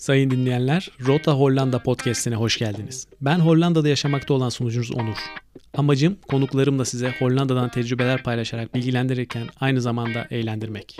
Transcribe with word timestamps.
Sayın 0.00 0.30
dinleyenler, 0.30 0.90
Rota 1.06 1.32
Hollanda 1.32 1.78
podcast'ine 1.82 2.34
hoş 2.34 2.58
geldiniz. 2.58 3.06
Ben 3.20 3.38
Hollanda'da 3.38 3.88
yaşamakta 3.88 4.34
olan 4.34 4.48
sunucunuz 4.48 4.90
Onur. 4.92 5.16
Amacım 5.74 6.16
konuklarımla 6.28 6.84
size 6.84 7.14
Hollanda'dan 7.18 7.70
tecrübeler 7.70 8.22
paylaşarak 8.22 8.74
bilgilendirirken 8.74 9.46
aynı 9.60 9.80
zamanda 9.80 10.26
eğlendirmek. 10.30 10.96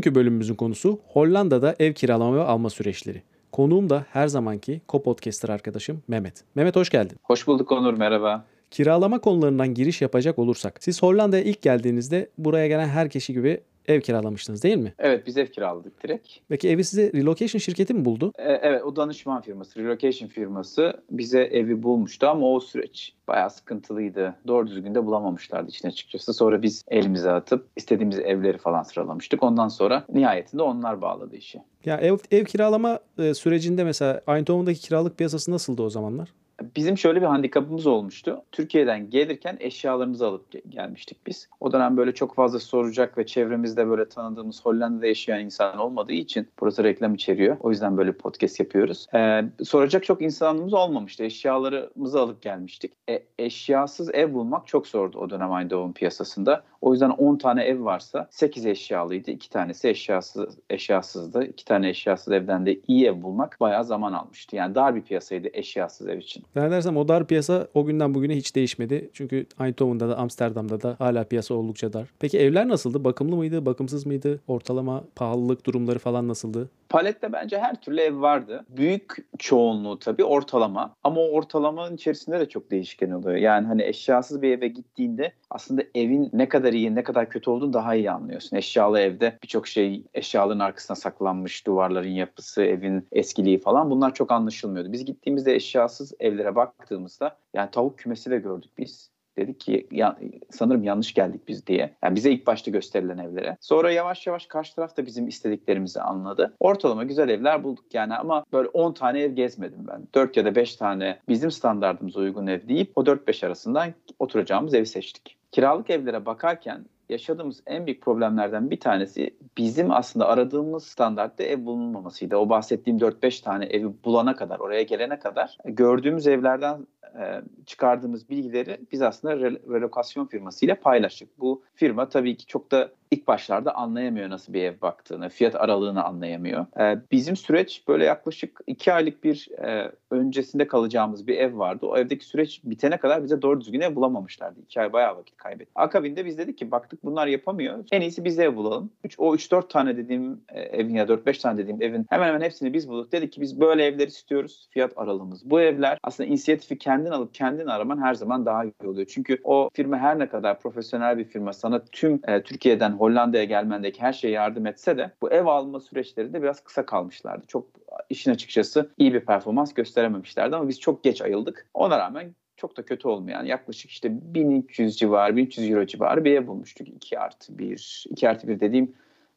Bugünkü 0.00 0.14
bölümümüzün 0.14 0.54
konusu 0.54 1.00
Hollanda'da 1.06 1.74
ev 1.78 1.92
kiralama 1.92 2.36
ve 2.36 2.42
alma 2.42 2.70
süreçleri. 2.70 3.22
Konuğum 3.52 3.90
da 3.90 4.06
her 4.10 4.28
zamanki 4.28 4.80
co-podcaster 4.88 5.52
arkadaşım 5.52 6.02
Mehmet. 6.08 6.44
Mehmet 6.54 6.76
hoş 6.76 6.90
geldin. 6.90 7.16
Hoş 7.22 7.46
bulduk 7.46 7.72
Onur, 7.72 7.94
merhaba. 7.94 8.44
Kiralama 8.70 9.18
konularından 9.18 9.74
giriş 9.74 10.02
yapacak 10.02 10.38
olursak, 10.38 10.84
siz 10.84 11.02
Hollanda'ya 11.02 11.42
ilk 11.42 11.62
geldiğinizde 11.62 12.30
buraya 12.38 12.68
gelen 12.68 12.88
her 12.88 13.10
kişi 13.10 13.32
gibi 13.32 13.60
ev 13.88 14.00
kiralamıştınız 14.00 14.62
değil 14.62 14.76
mi? 14.76 14.94
Evet 14.98 15.26
biz 15.26 15.36
ev 15.36 15.46
kiraladık 15.46 16.02
direkt. 16.02 16.28
Peki 16.48 16.68
evi 16.68 16.84
size 16.84 17.12
relocation 17.12 17.58
şirketi 17.58 17.94
mi 17.94 18.04
buldu? 18.04 18.32
Ee, 18.38 18.52
evet 18.52 18.82
o 18.84 18.96
danışman 18.96 19.40
firması, 19.42 19.80
relocation 19.80 20.28
firması 20.28 21.02
bize 21.10 21.40
evi 21.40 21.82
bulmuştu 21.82 22.26
ama 22.26 22.46
o 22.52 22.60
süreç 22.60 23.12
bayağı 23.28 23.50
sıkıntılıydı. 23.50 24.34
Doğru 24.46 24.66
düzgün 24.66 24.94
de 24.94 25.06
bulamamışlardı 25.06 25.68
için 25.68 25.88
açıkçası. 25.88 26.34
Sonra 26.34 26.62
biz 26.62 26.84
elimize 26.88 27.30
atıp 27.30 27.66
istediğimiz 27.76 28.18
evleri 28.18 28.58
falan 28.58 28.82
sıralamıştık. 28.82 29.42
Ondan 29.42 29.68
sonra 29.68 30.04
nihayetinde 30.12 30.62
onlar 30.62 31.00
bağladı 31.00 31.36
işi. 31.36 31.62
Ya 31.84 31.96
ev, 31.96 32.16
ev 32.30 32.44
kiralama 32.44 33.00
e, 33.18 33.34
sürecinde 33.34 33.84
mesela 33.84 34.20
Eindhoven'daki 34.28 34.80
kiralık 34.80 35.18
piyasası 35.18 35.50
nasıldı 35.50 35.82
o 35.82 35.90
zamanlar? 35.90 36.28
Bizim 36.76 36.98
şöyle 36.98 37.20
bir 37.20 37.26
handikapımız 37.26 37.86
olmuştu. 37.86 38.42
Türkiye'den 38.52 39.10
gelirken 39.10 39.56
eşyalarımızı 39.60 40.26
alıp 40.26 40.44
gelmiştik 40.68 41.26
biz. 41.26 41.48
O 41.60 41.72
dönem 41.72 41.96
böyle 41.96 42.14
çok 42.14 42.34
fazla 42.34 42.58
soracak 42.58 43.18
ve 43.18 43.26
çevremizde 43.26 43.88
böyle 43.88 44.08
tanıdığımız 44.08 44.66
Hollanda'da 44.66 45.06
yaşayan 45.06 45.44
insan 45.44 45.78
olmadığı 45.78 46.12
için 46.12 46.48
burası 46.60 46.84
reklam 46.84 47.14
içeriyor. 47.14 47.56
O 47.60 47.70
yüzden 47.70 47.96
böyle 47.96 48.12
podcast 48.12 48.60
yapıyoruz. 48.60 49.06
Ee, 49.14 49.44
soracak 49.64 50.04
çok 50.04 50.22
insanımız 50.22 50.74
olmamıştı. 50.74 51.24
Eşyalarımızı 51.24 52.20
alıp 52.20 52.42
gelmiştik. 52.42 52.92
E, 53.10 53.22
eşyasız 53.38 54.14
ev 54.14 54.34
bulmak 54.34 54.66
çok 54.66 54.86
zordu 54.86 55.18
o 55.18 55.30
dönem 55.30 55.52
Eindhoven 55.52 55.92
piyasasında. 55.92 56.62
O 56.80 56.92
yüzden 56.92 57.10
10 57.10 57.36
tane 57.36 57.64
ev 57.64 57.84
varsa 57.84 58.28
8 58.30 58.66
eşyalıydı. 58.66 59.30
2 59.30 59.50
tanesi 59.50 59.88
eşyasız, 59.88 60.58
eşyasızdı. 60.70 61.44
2 61.44 61.64
tane 61.64 61.88
eşyasız 61.88 62.32
evden 62.32 62.66
de 62.66 62.80
iyi 62.88 63.06
ev 63.06 63.22
bulmak 63.22 63.56
bayağı 63.60 63.84
zaman 63.84 64.12
almıştı. 64.12 64.56
Yani 64.56 64.74
dar 64.74 64.94
bir 64.94 65.02
piyasaydı 65.02 65.48
eşyasız 65.52 66.08
ev 66.08 66.18
için. 66.18 66.44
Zannedersem 66.54 66.96
o 66.96 67.08
dar 67.08 67.26
piyasa 67.26 67.68
o 67.74 67.84
günden 67.84 68.14
bugüne 68.14 68.36
hiç 68.36 68.54
değişmedi. 68.56 69.10
Çünkü 69.12 69.46
Eindhoven'da 69.60 70.08
da 70.08 70.18
Amsterdam'da 70.18 70.82
da 70.82 70.96
hala 70.98 71.24
piyasa 71.24 71.54
oldukça 71.54 71.92
dar. 71.92 72.08
Peki 72.18 72.38
evler 72.38 72.68
nasıldı? 72.68 73.04
Bakımlı 73.04 73.36
mıydı? 73.36 73.66
Bakımsız 73.66 74.06
mıydı? 74.06 74.40
Ortalama 74.48 75.04
pahalılık 75.16 75.66
durumları 75.66 75.98
falan 75.98 76.28
nasıldı? 76.28 76.70
Palette 76.90 77.32
bence 77.32 77.58
her 77.58 77.80
türlü 77.80 78.00
ev 78.00 78.20
vardı. 78.20 78.64
Büyük 78.68 79.16
çoğunluğu 79.38 79.98
tabii 79.98 80.24
ortalama. 80.24 80.96
Ama 81.04 81.20
o 81.20 81.30
ortalamanın 81.30 81.96
içerisinde 81.96 82.40
de 82.40 82.48
çok 82.48 82.70
değişken 82.70 83.10
oluyor. 83.10 83.36
Yani 83.36 83.66
hani 83.66 83.82
eşyasız 83.82 84.42
bir 84.42 84.58
eve 84.58 84.68
gittiğinde 84.68 85.32
aslında 85.50 85.82
evin 85.94 86.30
ne 86.32 86.48
kadar 86.48 86.72
iyi 86.72 86.94
ne 86.94 87.02
kadar 87.02 87.30
kötü 87.30 87.50
olduğunu 87.50 87.72
daha 87.72 87.94
iyi 87.94 88.10
anlıyorsun. 88.10 88.56
Eşyalı 88.56 89.00
evde 89.00 89.38
birçok 89.42 89.66
şey 89.66 90.04
eşyaların 90.14 90.58
arkasına 90.58 90.96
saklanmış. 90.96 91.66
Duvarların 91.66 92.08
yapısı, 92.08 92.62
evin 92.62 93.08
eskiliği 93.12 93.60
falan 93.60 93.90
bunlar 93.90 94.14
çok 94.14 94.32
anlaşılmıyordu. 94.32 94.92
Biz 94.92 95.04
gittiğimizde 95.04 95.54
eşyasız 95.54 96.12
evlere 96.20 96.54
baktığımızda 96.54 97.36
yani 97.54 97.70
tavuk 97.70 97.98
kümesi 97.98 98.30
de 98.30 98.38
gördük 98.38 98.70
biz 98.78 99.10
dedik 99.40 99.60
ki 99.60 99.86
ya, 99.90 100.18
sanırım 100.50 100.84
yanlış 100.84 101.14
geldik 101.14 101.40
biz 101.48 101.66
diye. 101.66 101.94
Yani 102.02 102.16
bize 102.16 102.30
ilk 102.30 102.46
başta 102.46 102.70
gösterilen 102.70 103.18
evlere. 103.18 103.56
Sonra 103.60 103.92
yavaş 103.92 104.26
yavaş 104.26 104.46
karşı 104.46 104.74
taraf 104.74 104.96
da 104.96 105.06
bizim 105.06 105.28
istediklerimizi 105.28 106.00
anladı. 106.00 106.54
Ortalama 106.60 107.04
güzel 107.04 107.28
evler 107.28 107.64
bulduk 107.64 107.84
yani 107.94 108.14
ama 108.14 108.44
böyle 108.52 108.68
10 108.68 108.92
tane 108.92 109.20
ev 109.20 109.32
gezmedim 109.32 109.86
ben. 109.88 110.02
4 110.14 110.36
ya 110.36 110.44
da 110.44 110.54
5 110.54 110.76
tane 110.76 111.18
bizim 111.28 111.50
standartımıza 111.50 112.20
uygun 112.20 112.46
ev 112.46 112.68
deyip 112.68 112.92
o 112.96 113.02
4-5 113.02 113.46
arasından 113.46 113.94
oturacağımız 114.18 114.74
evi 114.74 114.86
seçtik. 114.86 115.36
Kiralık 115.52 115.90
evlere 115.90 116.26
bakarken 116.26 116.84
yaşadığımız 117.08 117.62
en 117.66 117.86
büyük 117.86 118.02
problemlerden 118.02 118.70
bir 118.70 118.80
tanesi 118.80 119.36
bizim 119.58 119.90
aslında 119.90 120.28
aradığımız 120.28 120.86
standartta 120.86 121.44
ev 121.44 121.64
bulunmamasıydı. 121.64 122.36
O 122.36 122.48
bahsettiğim 122.48 122.98
4-5 122.98 123.42
tane 123.44 123.64
evi 123.64 123.88
bulana 124.04 124.36
kadar, 124.36 124.58
oraya 124.58 124.82
gelene 124.82 125.18
kadar 125.18 125.58
gördüğümüz 125.64 126.26
evlerden 126.26 126.86
e, 127.18 127.42
çıkardığımız 127.66 128.30
bilgileri 128.30 128.80
biz 128.92 129.02
aslında 129.02 129.34
re- 129.34 129.74
relokasyon 129.74 130.26
firmasıyla 130.26 130.74
paylaştık. 130.74 131.40
Bu 131.40 131.62
firma 131.74 132.08
tabii 132.08 132.36
ki 132.36 132.46
çok 132.46 132.70
da 132.70 132.90
ilk 133.10 133.26
başlarda 133.26 133.74
anlayamıyor 133.74 134.30
nasıl 134.30 134.52
bir 134.52 134.62
ev 134.62 134.80
baktığını, 134.82 135.28
fiyat 135.28 135.54
aralığını 135.54 136.04
anlayamıyor. 136.04 136.66
Ee, 136.80 136.98
bizim 137.10 137.36
süreç 137.36 137.88
böyle 137.88 138.04
yaklaşık 138.04 138.60
iki 138.66 138.92
aylık 138.92 139.24
bir 139.24 139.48
e, 139.58 139.92
öncesinde 140.10 140.66
kalacağımız 140.66 141.26
bir 141.26 141.38
ev 141.38 141.58
vardı. 141.58 141.86
O 141.86 141.98
evdeki 141.98 142.24
süreç 142.24 142.60
bitene 142.64 142.96
kadar 142.96 143.24
bize 143.24 143.42
doğru 143.42 143.60
düzgün 143.60 143.80
ev 143.80 143.94
bulamamışlardı. 143.94 144.60
İki 144.60 144.80
ay 144.80 144.92
bayağı 144.92 145.16
vakit 145.16 145.36
kaybettik. 145.36 145.72
Akabinde 145.74 146.26
biz 146.26 146.38
dedik 146.38 146.58
ki 146.58 146.70
baktık 146.70 147.04
bunlar 147.04 147.26
yapamıyor. 147.26 147.84
En 147.92 148.00
iyisi 148.00 148.24
biz 148.24 148.38
ev 148.38 148.56
bulalım. 148.56 148.90
Üç, 149.04 149.18
o 149.18 149.34
3-4 149.34 149.68
tane 149.68 149.96
dediğim 149.96 150.40
e, 150.48 150.60
evin 150.60 150.94
ya 150.94 151.04
4-5 151.04 151.42
tane 151.42 151.58
dediğim 151.58 151.82
evin 151.82 152.06
hemen 152.10 152.28
hemen 152.28 152.40
hepsini 152.40 152.72
biz 152.72 152.88
bulduk. 152.88 153.12
Dedik 153.12 153.32
ki 153.32 153.40
biz 153.40 153.60
böyle 153.60 153.84
evler 153.84 154.08
istiyoruz. 154.08 154.68
Fiyat 154.70 154.92
aralığımız. 154.96 155.50
Bu 155.50 155.60
evler 155.60 155.98
aslında 156.02 156.28
inisiyatifi 156.28 156.78
kendin 157.00 157.10
alıp 157.10 157.34
kendin 157.34 157.66
araman 157.66 158.02
her 158.02 158.14
zaman 158.14 158.46
daha 158.46 158.64
iyi 158.64 158.72
oluyor. 158.84 159.06
Çünkü 159.06 159.38
o 159.44 159.70
firma 159.72 159.98
her 159.98 160.18
ne 160.18 160.28
kadar 160.28 160.60
profesyonel 160.60 161.18
bir 161.18 161.24
firma 161.24 161.52
sana 161.52 161.84
tüm 161.92 162.20
e, 162.28 162.42
Türkiye'den 162.42 162.90
Hollanda'ya 162.90 163.44
gelmendeki 163.44 164.00
her 164.00 164.12
şeye 164.12 164.30
yardım 164.30 164.66
etse 164.66 164.98
de 164.98 165.10
bu 165.22 165.30
ev 165.30 165.46
alma 165.46 165.80
süreçlerinde 165.80 166.42
biraz 166.42 166.60
kısa 166.60 166.86
kalmışlardı. 166.86 167.46
Çok 167.46 167.66
işin 168.10 168.30
açıkçası 168.30 168.90
iyi 168.98 169.14
bir 169.14 169.20
performans 169.20 169.74
gösterememişlerdi 169.74 170.56
ama 170.56 170.68
biz 170.68 170.80
çok 170.80 171.04
geç 171.04 171.22
ayıldık. 171.22 171.66
Ona 171.74 171.98
rağmen 171.98 172.34
çok 172.56 172.76
da 172.76 172.84
kötü 172.84 173.08
olmayan 173.08 173.44
yaklaşık 173.44 173.90
işte 173.90 174.34
1300 174.34 174.98
civarı 174.98 175.36
1300 175.36 175.70
euro 175.70 175.86
civarı 175.86 176.24
bir 176.24 176.32
ev 176.32 176.46
bulmuştuk. 176.46 176.88
2 176.88 177.18
artı 177.18 177.58
1. 177.58 178.04
2 178.10 178.28
artı 178.28 178.48
1 178.48 178.60
dediğim 178.60 178.92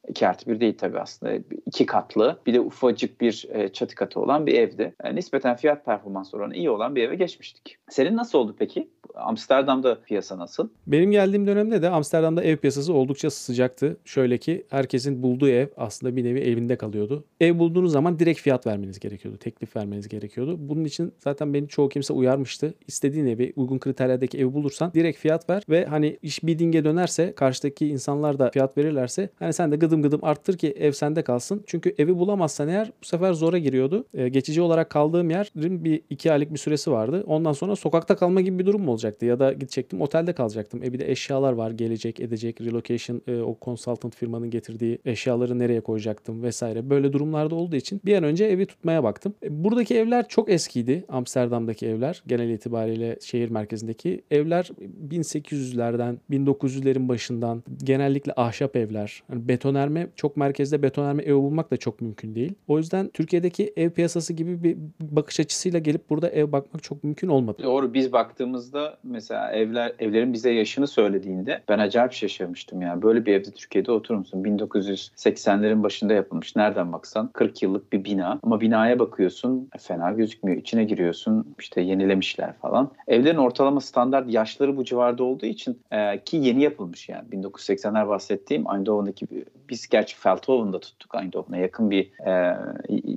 2 0.08 0.28
artı 0.28 0.50
1 0.50 0.60
değil 0.60 0.78
tabii 0.78 1.00
aslında. 1.00 1.34
iki 1.66 1.86
katlı 1.86 2.40
bir 2.46 2.54
de 2.54 2.60
ufacık 2.60 3.22
bir 3.22 3.48
çatı 3.74 3.96
katı 3.96 4.20
olan 4.20 4.46
bir 4.46 4.54
evdi. 4.54 4.94
Yani 5.04 5.16
nispeten 5.16 5.56
fiyat 5.56 5.86
performans 5.86 6.34
oranı 6.34 6.56
iyi 6.56 6.70
olan 6.70 6.96
bir 6.96 7.04
eve 7.04 7.16
geçmiştik. 7.16 7.78
Senin 7.90 8.18
nasıl 8.18 8.40
oldu 8.40 8.56
peki? 8.60 8.90
Amsterdam'da 9.16 10.02
piyasa 10.02 10.38
nasıl? 10.38 10.70
Benim 10.88 11.12
geldiğim 11.12 11.48
dönemde 11.48 11.82
de 11.82 11.90
Amsterdam'da 11.90 12.44
ev 12.44 12.58
piyasası 12.58 12.94
oldukça 12.94 13.30
sıcaktı. 13.30 13.98
Şöyle 14.06 14.38
ki 14.38 14.66
herkesin 14.70 15.24
bulduğu 15.24 15.50
ev 15.50 15.68
aslında 15.78 16.16
bir 16.16 16.24
nevi 16.24 16.40
evinde 16.40 16.76
kalıyordu. 16.76 17.24
Ev 17.40 17.60
bulduğunuz 17.60 17.92
zaman 17.92 18.20
direkt 18.20 18.40
fiyat 18.40 18.68
vermeniz 18.68 19.00
gerekiyordu. 19.00 19.38
Teklif 19.38 19.76
vermeniz 19.76 20.08
gerekiyordu. 20.08 20.56
Bunun 20.60 20.86
için 20.86 21.14
zaten 21.20 21.54
beni 21.54 21.68
çoğu 21.68 21.90
kimse 21.90 22.14
uyarmıştı. 22.14 22.74
İstediğin 22.88 23.26
evi 23.26 23.54
uygun 23.56 23.80
kriterlerdeki 23.80 24.38
evi 24.38 24.54
bulursan 24.54 24.94
direkt 24.94 25.18
fiyat 25.18 25.50
ver 25.50 25.64
ve 25.70 25.86
hani 25.86 26.18
iş 26.22 26.44
bidding'e 26.44 26.84
dönerse 26.86 27.34
karşıdaki 27.36 27.88
insanlar 27.88 28.40
da 28.40 28.50
fiyat 28.50 28.78
verirlerse 28.78 29.30
hani 29.40 29.54
sen 29.54 29.72
de 29.72 29.76
gıdım 29.94 30.02
gıdım 30.02 30.24
arttır 30.24 30.58
ki 30.58 30.72
ev 30.72 30.92
sende 30.92 31.22
kalsın. 31.22 31.64
Çünkü 31.68 31.96
evi 31.98 32.18
bulamazsan 32.18 32.68
eğer 32.68 32.92
bu 33.02 33.06
sefer 33.06 33.34
zora 33.34 33.58
giriyordu. 33.58 34.06
Ee, 34.14 34.30
geçici 34.30 34.62
olarak 34.62 34.90
kaldığım 34.90 35.30
yerin 35.30 35.84
bir 35.84 36.02
iki 36.10 36.32
aylık 36.32 36.54
bir 36.54 36.58
süresi 36.58 36.92
vardı. 36.92 37.24
Ondan 37.28 37.54
sonra 37.54 37.76
sokakta 37.76 38.16
kalma 38.16 38.42
gibi 38.42 38.60
bir 38.60 38.66
durum 38.66 38.90
olacaktı? 38.90 39.26
Ya 39.26 39.40
da 39.40 39.54
gidecektim 39.54 40.02
otelde 40.02 40.34
kalacaktım. 40.34 40.84
E 40.84 40.94
bir 40.94 41.00
de 41.00 41.12
eşyalar 41.12 41.54
var 41.54 41.72
gelecek 41.72 42.20
edecek 42.20 42.62
relocation 42.62 43.22
e, 43.28 43.42
o 43.42 43.58
consultant 43.62 44.16
firmanın 44.16 44.50
getirdiği 44.50 45.00
eşyaları 45.06 45.60
nereye 45.60 45.82
koyacaktım 45.82 46.44
vesaire. 46.44 46.90
Böyle 46.90 47.14
durumlarda 47.14 47.56
olduğu 47.56 47.76
için 47.76 48.02
bir 48.06 48.16
an 48.16 48.24
önce 48.24 48.46
evi 48.46 48.66
tutmaya 48.66 49.04
baktım. 49.04 49.34
E, 49.44 49.64
buradaki 49.64 49.96
evler 49.96 50.28
çok 50.28 50.50
eskiydi. 50.50 51.06
Amsterdam'daki 51.10 51.88
evler 51.88 52.24
genel 52.28 52.50
itibariyle 52.50 53.18
şehir 53.22 53.50
merkezindeki 53.50 54.22
evler 54.32 54.70
1800'lerden 55.10 56.18
1900'lerin 56.32 57.08
başından 57.08 57.64
genellikle 57.84 58.34
ahşap 58.36 58.76
evler. 58.76 59.24
Yani 59.32 59.42
betonerme 59.84 60.08
çok 60.16 60.38
merkezde 60.38 60.82
betonerme 60.82 61.24
ev 61.24 61.36
bulmak 61.36 61.72
da 61.72 61.78
çok 61.78 62.02
mümkün 62.02 62.36
değil. 62.36 62.54
O 62.68 62.78
yüzden 62.78 63.08
Türkiye'deki 63.08 63.74
ev 63.76 63.90
piyasası 63.90 64.34
gibi 64.34 64.64
bir 64.64 64.78
bakış 65.02 65.40
açısıyla 65.40 65.80
gelip 65.80 66.10
burada 66.10 66.30
ev 66.30 66.52
bakmak 66.52 66.84
çok 66.84 67.04
mümkün 67.04 67.28
olmadı. 67.28 67.64
Doğru 67.64 67.94
biz 67.94 68.14
baktığımızda 68.14 68.98
mesela 69.04 69.52
evler 69.52 69.94
evlerin 70.00 70.34
bize 70.34 70.52
yaşını 70.52 70.88
söylediğinde 70.88 71.62
ben 71.70 71.80
acayip 71.80 72.14
şaşırmıştım 72.14 72.82
yani. 72.82 73.02
Böyle 73.02 73.26
bir 73.26 73.34
evde 73.34 73.52
Türkiye'de 73.52 73.92
oturur 73.92 74.18
musun? 74.18 74.44
1980'lerin 74.44 75.84
başında 75.84 76.14
yapılmış. 76.14 76.56
Nereden 76.56 76.94
baksan 76.94 77.30
40 77.34 77.64
yıllık 77.64 77.94
bir 77.94 78.04
bina 78.04 78.40
ama 78.44 78.62
binaya 78.62 79.00
bakıyorsun 79.00 79.70
fena 79.80 80.12
gözükmüyor. 80.12 80.58
İçine 80.58 80.84
giriyorsun 80.84 81.56
işte 81.60 81.82
yenilemişler 81.82 82.54
falan. 82.54 82.92
Evlerin 83.08 83.38
ortalama 83.38 83.82
standart 83.82 84.30
yaşları 84.30 84.78
bu 84.78 84.86
civarda 84.86 85.24
olduğu 85.24 85.46
için 85.46 85.80
e, 85.92 86.24
ki 86.24 86.38
yeni 86.38 86.64
yapılmış 86.64 87.10
yani 87.10 87.30
1980'ler 87.30 88.08
bahsettiğim 88.08 88.64
Eindhoven'daki 88.76 89.28
bir 89.30 89.44
Biz 89.74 89.88
gerçi 89.90 90.16
Feldhoven'da 90.16 90.80
tuttuk 90.80 91.16
Eindhoven'a 91.16 91.58
yakın 91.58 91.92
bir 91.92 92.12
e, 92.28 92.58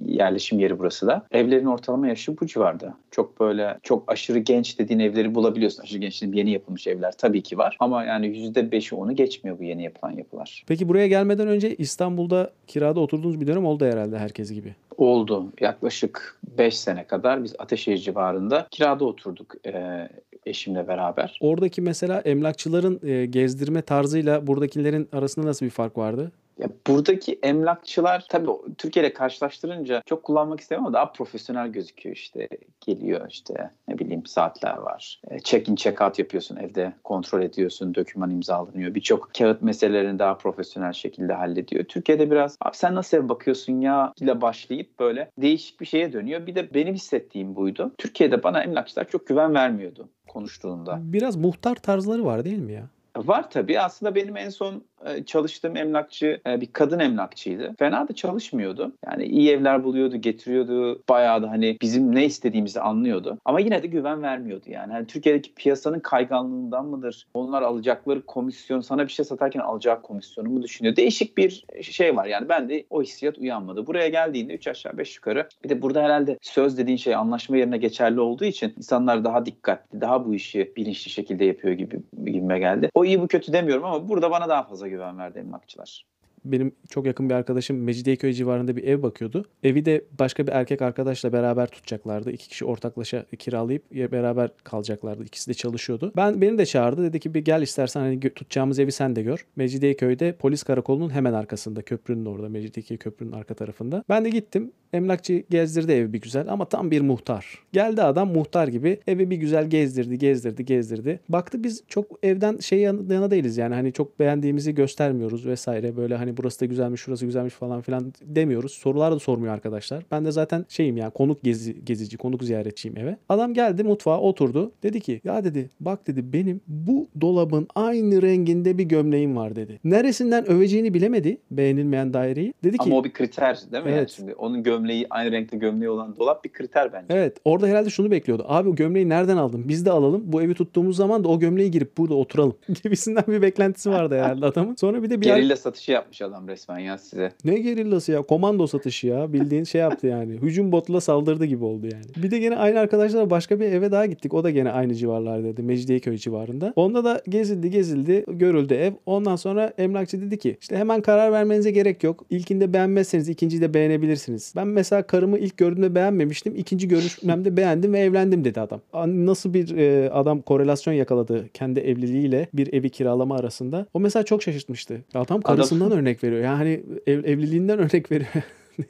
yerleşim 0.06 0.58
yeri 0.58 0.78
burası 0.78 1.06
da. 1.06 1.26
Evlerin 1.30 1.66
ortalama 1.66 2.08
yaşı 2.08 2.40
bu 2.40 2.46
civarda. 2.46 2.94
Çok 3.10 3.40
böyle 3.40 3.78
çok 3.82 4.12
aşırı 4.12 4.38
genç 4.38 4.78
dediğin 4.78 5.00
evleri 5.00 5.34
bulabiliyorsun. 5.34 5.82
Aşırı 5.82 5.98
genç 5.98 6.22
dediğin 6.22 6.36
yeni 6.36 6.50
yapılmış 6.50 6.86
evler 6.86 7.12
tabii 7.18 7.42
ki 7.42 7.58
var. 7.58 7.76
Ama 7.80 8.04
yani 8.04 8.26
%5'i 8.26 8.96
onu 8.96 9.16
geçmiyor 9.16 9.58
bu 9.58 9.62
yeni 9.64 9.82
yapılan 9.82 10.12
yapılar. 10.12 10.64
Peki 10.66 10.88
buraya 10.88 11.06
gelmeden 11.06 11.48
önce 11.48 11.76
İstanbul'da 11.76 12.50
kirada 12.66 13.00
oturduğunuz 13.00 13.40
bir 13.40 13.46
dönem 13.46 13.66
oldu 13.66 13.84
herhalde 13.84 14.18
herkes 14.18 14.52
gibi. 14.52 14.74
Oldu. 14.96 15.52
Yaklaşık 15.60 16.38
5 16.58 16.78
sene 16.78 17.04
kadar 17.04 17.44
biz 17.44 17.54
Ateşehir 17.58 17.98
civarında 17.98 18.66
kirada 18.70 19.04
oturduk 19.04 19.54
e, 19.66 20.08
eşimle 20.46 20.88
beraber. 20.88 21.38
Oradaki 21.40 21.82
mesela 21.82 22.20
emlakçıların 22.20 23.00
e, 23.02 23.26
gezdirme 23.26 23.82
tarzıyla 23.82 24.46
buradakilerin 24.46 25.08
arasında 25.12 25.46
nasıl 25.46 25.66
bir 25.66 25.70
fark 25.70 25.98
vardı? 25.98 26.32
Ya 26.58 26.68
buradaki 26.86 27.38
emlakçılar 27.42 28.26
tabii 28.28 28.50
Türkiye 28.78 29.04
ile 29.04 29.12
karşılaştırınca 29.12 30.02
çok 30.06 30.22
kullanmak 30.22 30.60
istemem 30.60 30.84
ama 30.86 30.92
daha 30.92 31.12
profesyonel 31.12 31.68
gözüküyor 31.68 32.16
işte. 32.16 32.48
Geliyor 32.80 33.30
işte 33.30 33.70
ne 33.88 33.98
bileyim 33.98 34.26
saatler 34.26 34.76
var. 34.76 35.20
E, 35.30 35.40
check 35.40 35.68
in 35.68 35.76
check 35.76 36.00
out 36.00 36.18
yapıyorsun 36.18 36.56
evde 36.56 36.92
kontrol 37.04 37.42
ediyorsun. 37.42 37.94
Doküman 37.94 38.30
imzalanıyor. 38.30 38.94
Birçok 38.94 39.34
kağıt 39.38 39.62
meselelerini 39.62 40.18
daha 40.18 40.38
profesyonel 40.38 40.92
şekilde 40.92 41.32
hallediyor. 41.32 41.84
Türkiye'de 41.84 42.30
biraz 42.30 42.56
abi 42.60 42.76
sen 42.76 42.94
nasıl 42.94 43.16
ev 43.16 43.28
bakıyorsun 43.28 43.80
ya 43.80 44.12
ile 44.20 44.40
başlayıp 44.40 44.98
böyle 44.98 45.30
değişik 45.38 45.80
bir 45.80 45.86
şeye 45.86 46.12
dönüyor. 46.12 46.46
Bir 46.46 46.54
de 46.54 46.74
benim 46.74 46.94
hissettiğim 46.94 47.56
buydu. 47.56 47.92
Türkiye'de 47.98 48.42
bana 48.42 48.62
emlakçılar 48.62 49.08
çok 49.08 49.26
güven 49.26 49.54
vermiyordu 49.54 50.08
konuştuğunda. 50.28 50.98
Biraz 51.02 51.36
muhtar 51.36 51.74
tarzları 51.74 52.24
var 52.24 52.44
değil 52.44 52.58
mi 52.58 52.72
ya? 52.72 52.88
Var 53.16 53.50
tabii. 53.50 53.80
Aslında 53.80 54.14
benim 54.14 54.36
en 54.36 54.48
son 54.48 54.84
çalıştığım 55.26 55.76
emlakçı 55.76 56.40
e, 56.46 56.60
bir 56.60 56.66
kadın 56.72 56.98
emlakçıydı. 56.98 57.74
Fena 57.78 58.08
da 58.08 58.14
çalışmıyordu. 58.14 58.92
Yani 59.06 59.24
iyi 59.24 59.50
evler 59.50 59.84
buluyordu, 59.84 60.16
getiriyordu. 60.16 61.02
Bayağı 61.08 61.42
da 61.42 61.50
hani 61.50 61.76
bizim 61.82 62.14
ne 62.14 62.24
istediğimizi 62.24 62.80
anlıyordu. 62.80 63.38
Ama 63.44 63.60
yine 63.60 63.82
de 63.82 63.86
güven 63.86 64.22
vermiyordu 64.22 64.64
yani. 64.66 64.92
yani 64.92 65.06
Türkiye'deki 65.06 65.54
piyasanın 65.54 66.00
kayganlığından 66.00 66.86
mıdır? 66.86 67.26
Onlar 67.34 67.62
alacakları 67.62 68.22
komisyon, 68.22 68.80
sana 68.80 69.06
bir 69.06 69.12
şey 69.12 69.24
satarken 69.24 69.60
alacağı 69.60 70.02
komisyonu 70.02 70.48
mu 70.48 70.62
düşünüyor? 70.62 70.96
Değişik 70.96 71.38
bir 71.38 71.64
şey 71.82 72.16
var 72.16 72.26
yani. 72.26 72.48
Ben 72.48 72.68
de 72.68 72.84
o 72.90 73.02
hissiyat 73.02 73.38
uyanmadı. 73.38 73.86
Buraya 73.86 74.08
geldiğinde 74.08 74.54
3 74.54 74.68
aşağı 74.68 74.98
5 74.98 75.16
yukarı. 75.16 75.48
Bir 75.64 75.68
de 75.68 75.82
burada 75.82 76.02
herhalde 76.02 76.38
söz 76.42 76.78
dediğin 76.78 76.96
şey 76.96 77.14
anlaşma 77.14 77.56
yerine 77.56 77.78
geçerli 77.78 78.20
olduğu 78.20 78.44
için 78.44 78.74
insanlar 78.76 79.24
daha 79.24 79.46
dikkatli, 79.46 80.00
daha 80.00 80.26
bu 80.26 80.34
işi 80.34 80.72
bilinçli 80.76 81.10
şekilde 81.10 81.44
yapıyor 81.44 81.74
gibi 81.74 82.00
gibime 82.24 82.58
geldi. 82.58 82.90
O 82.94 83.04
iyi 83.04 83.20
bu 83.20 83.28
kötü 83.28 83.52
demiyorum 83.52 83.84
ama 83.84 84.08
burada 84.08 84.30
bana 84.30 84.48
daha 84.48 84.62
fazla 84.62 84.85
güven 84.88 85.18
verdi 85.18 85.38
emlakçılar 85.38 86.06
benim 86.52 86.72
çok 86.88 87.06
yakın 87.06 87.28
bir 87.28 87.34
arkadaşım 87.34 87.84
Mecidiyeköy 87.84 88.32
civarında 88.32 88.76
bir 88.76 88.84
ev 88.84 89.02
bakıyordu. 89.02 89.44
Evi 89.62 89.84
de 89.84 90.04
başka 90.18 90.46
bir 90.46 90.52
erkek 90.52 90.82
arkadaşla 90.82 91.32
beraber 91.32 91.66
tutacaklardı. 91.66 92.30
İki 92.30 92.48
kişi 92.48 92.64
ortaklaşa 92.64 93.24
kiralayıp 93.38 93.92
beraber 93.92 94.50
kalacaklardı. 94.64 95.24
İkisi 95.24 95.48
de 95.48 95.54
çalışıyordu. 95.54 96.12
Ben 96.16 96.40
beni 96.40 96.58
de 96.58 96.66
çağırdı. 96.66 97.02
Dedi 97.02 97.20
ki 97.20 97.34
bir 97.34 97.44
gel 97.44 97.62
istersen 97.62 98.00
hani 98.00 98.20
tutacağımız 98.20 98.78
evi 98.78 98.92
sen 98.92 99.16
de 99.16 99.22
gör. 99.22 99.46
Mecidiyeköy'de 99.56 100.32
polis 100.32 100.62
karakolunun 100.62 101.10
hemen 101.10 101.32
arkasında. 101.32 101.82
Köprünün 101.82 102.24
orada. 102.24 102.48
Mecidiyeköy 102.48 102.96
köprünün 102.96 103.32
arka 103.32 103.54
tarafında. 103.54 104.04
Ben 104.08 104.24
de 104.24 104.30
gittim. 104.30 104.72
Emlakçı 104.92 105.44
gezdirdi 105.50 105.92
evi 105.92 106.12
bir 106.12 106.20
güzel 106.20 106.52
ama 106.52 106.64
tam 106.68 106.90
bir 106.90 107.00
muhtar. 107.00 107.58
Geldi 107.72 108.02
adam 108.02 108.32
muhtar 108.32 108.68
gibi 108.68 109.00
evi 109.06 109.30
bir 109.30 109.36
güzel 109.36 109.70
gezdirdi, 109.70 110.18
gezdirdi, 110.18 110.64
gezdirdi. 110.64 111.20
Baktı 111.28 111.64
biz 111.64 111.82
çok 111.88 112.06
evden 112.22 112.58
şey 112.58 112.80
yana 112.80 113.30
değiliz 113.30 113.56
yani 113.56 113.74
hani 113.74 113.92
çok 113.92 114.18
beğendiğimizi 114.18 114.74
göstermiyoruz 114.74 115.46
vesaire. 115.46 115.96
Böyle 115.96 116.16
hani 116.16 116.35
burası 116.36 116.60
da 116.60 116.64
güzelmiş, 116.64 117.00
şurası 117.00 117.26
güzelmiş 117.26 117.54
falan 117.54 117.80
filan 117.80 118.12
demiyoruz. 118.22 118.72
Sorular 118.72 119.12
da 119.12 119.18
sormuyor 119.18 119.54
arkadaşlar. 119.54 120.04
Ben 120.10 120.24
de 120.24 120.32
zaten 120.32 120.66
şeyim 120.68 120.96
yani 120.96 121.10
konuk 121.10 121.42
gezi, 121.42 121.84
gezici, 121.84 122.16
konuk 122.16 122.44
ziyaretçiyim 122.44 122.98
eve. 122.98 123.16
Adam 123.28 123.54
geldi 123.54 123.84
mutfağa 123.84 124.20
oturdu. 124.20 124.72
Dedi 124.82 125.00
ki 125.00 125.20
ya 125.24 125.44
dedi 125.44 125.70
bak 125.80 126.06
dedi 126.06 126.32
benim 126.32 126.60
bu 126.68 127.08
dolabın 127.20 127.68
aynı 127.74 128.22
renginde 128.22 128.78
bir 128.78 128.84
gömleğim 128.84 129.36
var 129.36 129.56
dedi. 129.56 129.80
Neresinden 129.84 130.48
öveceğini 130.48 130.94
bilemedi 130.94 131.38
beğenilmeyen 131.50 132.14
daireyi. 132.14 132.54
Dedi 132.64 132.78
ki 132.78 132.84
Ama 132.86 132.96
o 132.96 133.04
bir 133.04 133.12
kriter 133.12 133.58
değil 133.72 133.84
mi? 133.84 133.90
Evet. 133.90 133.98
Yani 133.98 134.10
şimdi 134.10 134.34
onun 134.34 134.62
gömleği 134.62 135.06
aynı 135.10 135.32
renkte 135.32 135.56
gömleği 135.56 135.90
olan 135.90 136.16
dolap 136.16 136.44
bir 136.44 136.52
kriter 136.52 136.92
bence. 136.92 137.06
Evet. 137.10 137.36
Orada 137.44 137.66
herhalde 137.66 137.90
şunu 137.90 138.10
bekliyordu. 138.10 138.44
Abi 138.48 138.68
o 138.68 138.74
gömleği 138.74 139.08
nereden 139.08 139.36
aldın? 139.36 139.68
Biz 139.68 139.86
de 139.86 139.90
alalım. 139.90 140.22
Bu 140.24 140.42
evi 140.42 140.54
tuttuğumuz 140.54 140.96
zaman 140.96 141.24
da 141.24 141.28
o 141.28 141.38
gömleği 141.38 141.70
girip 141.70 141.98
burada 141.98 142.14
oturalım 142.14 142.56
gibisinden 142.82 143.24
bir 143.28 143.42
beklentisi 143.42 143.90
vardı 143.90 144.14
herhalde 144.14 144.46
adamın. 144.46 144.74
Sonra 144.74 145.02
bir 145.02 145.10
de 145.10 145.20
bir 145.20 145.26
Gerilla 145.26 145.56
satışı 145.56 145.92
yapmış 145.92 146.22
adam 146.26 146.48
resmen 146.48 146.78
ya 146.78 146.98
size. 146.98 147.32
Ne 147.44 147.58
gerillası 147.58 148.12
ya? 148.12 148.22
Komando 148.22 148.66
satışı 148.66 149.06
ya. 149.06 149.32
Bildiğin 149.32 149.64
şey 149.64 149.80
yaptı 149.80 150.06
yani. 150.06 150.32
Hücum 150.32 150.72
botla 150.72 151.00
saldırdı 151.00 151.44
gibi 151.44 151.64
oldu 151.64 151.86
yani. 151.92 152.04
Bir 152.16 152.30
de 152.30 152.38
gene 152.38 152.56
aynı 152.56 152.78
arkadaşlarla 152.78 153.30
başka 153.30 153.60
bir 153.60 153.64
eve 153.64 153.92
daha 153.92 154.06
gittik. 154.06 154.34
O 154.34 154.44
da 154.44 154.50
gene 154.50 154.70
aynı 154.70 154.94
civarlardaydı. 154.94 155.62
Mecidiyeköy 155.62 156.16
civarında. 156.16 156.72
Onda 156.76 157.04
da 157.04 157.22
gezildi 157.28 157.70
gezildi. 157.70 158.24
Görüldü 158.28 158.74
ev. 158.74 158.92
Ondan 159.06 159.36
sonra 159.36 159.72
emlakçı 159.78 160.20
dedi 160.20 160.38
ki 160.38 160.56
işte 160.60 160.76
hemen 160.76 161.00
karar 161.00 161.32
vermenize 161.32 161.70
gerek 161.70 162.02
yok. 162.02 162.24
İlkinde 162.30 162.72
beğenmezseniz 162.72 163.28
ikinciyi 163.28 163.62
de 163.62 163.74
beğenebilirsiniz. 163.74 164.52
Ben 164.56 164.66
mesela 164.66 165.02
karımı 165.02 165.38
ilk 165.38 165.56
gördüğümde 165.56 165.94
beğenmemiştim. 165.94 166.56
İkinci 166.56 166.88
görüşmemde 166.88 167.56
beğendim 167.56 167.92
ve 167.92 167.98
evlendim 167.98 168.44
dedi 168.44 168.60
adam. 168.60 168.80
Nasıl 169.26 169.54
bir 169.54 169.76
e, 169.76 170.10
adam 170.10 170.42
korelasyon 170.42 170.94
yakaladı 170.94 171.48
kendi 171.54 171.80
evliliğiyle 171.80 172.48
bir 172.54 172.72
evi 172.72 172.90
kiralama 172.90 173.36
arasında. 173.36 173.86
O 173.94 174.00
mesela 174.00 174.22
çok 174.22 174.42
şaşırtmıştı. 174.42 175.04
Adam 175.14 175.40
karısından 175.40 175.86
adam... 175.86 175.98
örnek 175.98 176.05
veriyor. 176.06 176.42
Yani 176.42 176.56
hani 176.56 176.82
ev, 177.06 177.24
evliliğinden 177.24 177.78
örnek 177.84 178.12
veriyor. 178.12 178.30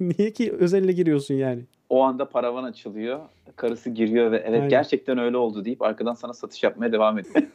Niye 0.00 0.30
ki 0.32 0.52
özelle 0.52 0.92
giriyorsun 0.92 1.34
yani? 1.34 1.62
O 1.88 2.02
anda 2.02 2.28
paravan 2.28 2.64
açılıyor. 2.64 3.20
Karısı 3.56 3.90
giriyor 3.90 4.32
ve 4.32 4.36
evet 4.36 4.54
Aynen. 4.54 4.68
gerçekten 4.68 5.18
öyle 5.18 5.36
oldu 5.36 5.64
deyip 5.64 5.82
arkadan 5.82 6.14
sana 6.14 6.32
satış 6.32 6.62
yapmaya 6.62 6.92
devam 6.92 7.18
ediyor. 7.18 7.34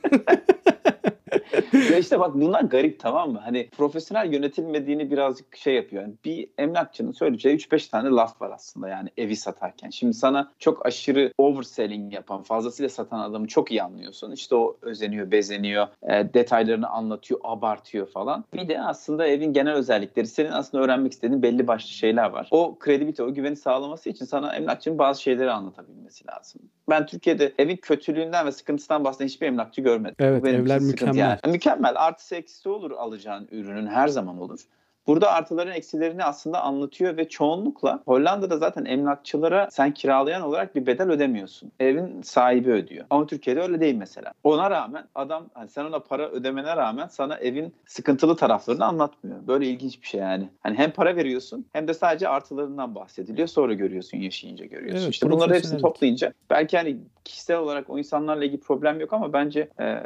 ya 1.73 1.97
işte 1.97 2.19
bak 2.19 2.33
bunlar 2.35 2.61
garip 2.61 2.99
tamam 2.99 3.31
mı? 3.31 3.39
Hani 3.43 3.69
profesyonel 3.77 4.33
yönetilmediğini 4.33 5.11
birazcık 5.11 5.57
şey 5.57 5.75
yapıyor. 5.75 6.03
Yani 6.03 6.13
bir 6.25 6.49
emlakçının 6.57 7.11
söyleyeceği 7.11 7.57
3-5 7.57 7.91
tane 7.91 8.09
laf 8.09 8.41
var 8.41 8.51
aslında 8.53 8.89
yani 8.89 9.09
evi 9.17 9.35
satarken. 9.35 9.89
Şimdi 9.89 10.13
sana 10.13 10.51
çok 10.59 10.85
aşırı 10.85 11.33
overselling 11.37 12.13
yapan, 12.13 12.43
fazlasıyla 12.43 12.89
satan 12.89 13.19
adamı 13.19 13.47
çok 13.47 13.71
iyi 13.71 13.83
anlıyorsun. 13.83 14.31
İşte 14.31 14.55
o 14.55 14.77
özeniyor, 14.81 15.31
bezeniyor, 15.31 15.87
e, 16.03 16.33
detaylarını 16.33 16.87
anlatıyor, 16.89 17.39
abartıyor 17.43 18.07
falan. 18.07 18.45
Bir 18.53 18.67
de 18.67 18.81
aslında 18.81 19.27
evin 19.27 19.53
genel 19.53 19.73
özellikleri, 19.73 20.27
senin 20.27 20.51
aslında 20.51 20.83
öğrenmek 20.83 21.11
istediğin 21.11 21.43
belli 21.43 21.67
başlı 21.67 21.89
şeyler 21.89 22.29
var. 22.29 22.47
O 22.51 22.77
kredibilite, 22.79 23.23
o 23.23 23.33
güveni 23.33 23.55
sağlaması 23.55 24.09
için 24.09 24.25
sana 24.25 24.55
emlakçının 24.55 24.97
bazı 24.97 25.21
şeyleri 25.21 25.51
anlatabilmesi 25.51 26.00
lazım. 26.29 26.61
Ben 26.89 27.05
Türkiye'de 27.05 27.53
evin 27.57 27.75
kötülüğünden 27.75 28.45
ve 28.45 28.51
sıkıntısından 28.51 29.03
bahseden 29.03 29.27
hiçbir 29.27 29.47
emlakçı 29.47 29.81
görmedim. 29.81 30.15
Evet, 30.19 30.45
evler 30.45 30.79
mükemmel. 30.79 31.17
Yani. 31.17 31.39
Mükemmel. 31.47 31.93
Artısı 31.95 32.35
eksisi 32.35 32.69
olur 32.69 32.91
alacağın 32.91 33.47
ürünün 33.51 33.87
her 33.87 34.07
zaman 34.07 34.37
olur. 34.39 34.59
Burada 35.07 35.31
artıların 35.31 35.71
eksilerini 35.71 36.23
aslında 36.23 36.61
anlatıyor 36.61 37.17
ve 37.17 37.29
çoğunlukla 37.29 38.01
Hollanda'da 38.05 38.57
zaten 38.57 38.85
emlakçılara 38.85 39.67
sen 39.71 39.93
kiralayan 39.93 40.41
olarak 40.41 40.75
bir 40.75 40.85
bedel 40.85 41.09
ödemiyorsun. 41.09 41.71
Evin 41.79 42.21
sahibi 42.21 42.71
ödüyor. 42.71 43.05
Ama 43.09 43.27
Türkiye'de 43.27 43.61
öyle 43.61 43.79
değil 43.79 43.95
mesela. 43.95 44.33
Ona 44.43 44.71
rağmen 44.71 45.03
adam 45.15 45.45
hani 45.53 45.69
sen 45.69 45.85
ona 45.85 45.99
para 45.99 46.29
ödemene 46.29 46.75
rağmen 46.75 47.07
sana 47.07 47.35
evin 47.35 47.73
sıkıntılı 47.85 48.35
taraflarını 48.35 48.85
anlatmıyor. 48.85 49.47
Böyle 49.47 49.65
ilginç 49.65 50.01
bir 50.01 50.07
şey 50.07 50.21
yani. 50.21 50.49
Hani 50.59 50.77
hem 50.77 50.91
para 50.91 51.15
veriyorsun 51.15 51.65
hem 51.73 51.87
de 51.87 51.93
sadece 51.93 52.27
artılarından 52.27 52.95
bahsediliyor. 52.95 53.47
Sonra 53.47 53.73
görüyorsun, 53.73 54.17
yaşayınca 54.17 54.65
görüyorsun. 54.65 55.03
Evet, 55.03 55.13
işte 55.13 55.31
bunları 55.31 55.53
hepsini 55.53 55.81
toplayınca 55.81 56.33
belki 56.49 56.77
hani 56.77 56.97
kişisel 57.23 57.57
olarak 57.57 57.89
o 57.89 57.97
insanlarla 57.97 58.45
ilgili 58.45 58.61
problem 58.61 58.99
yok 58.99 59.13
ama 59.13 59.33
bence 59.33 59.69
e, 59.79 60.03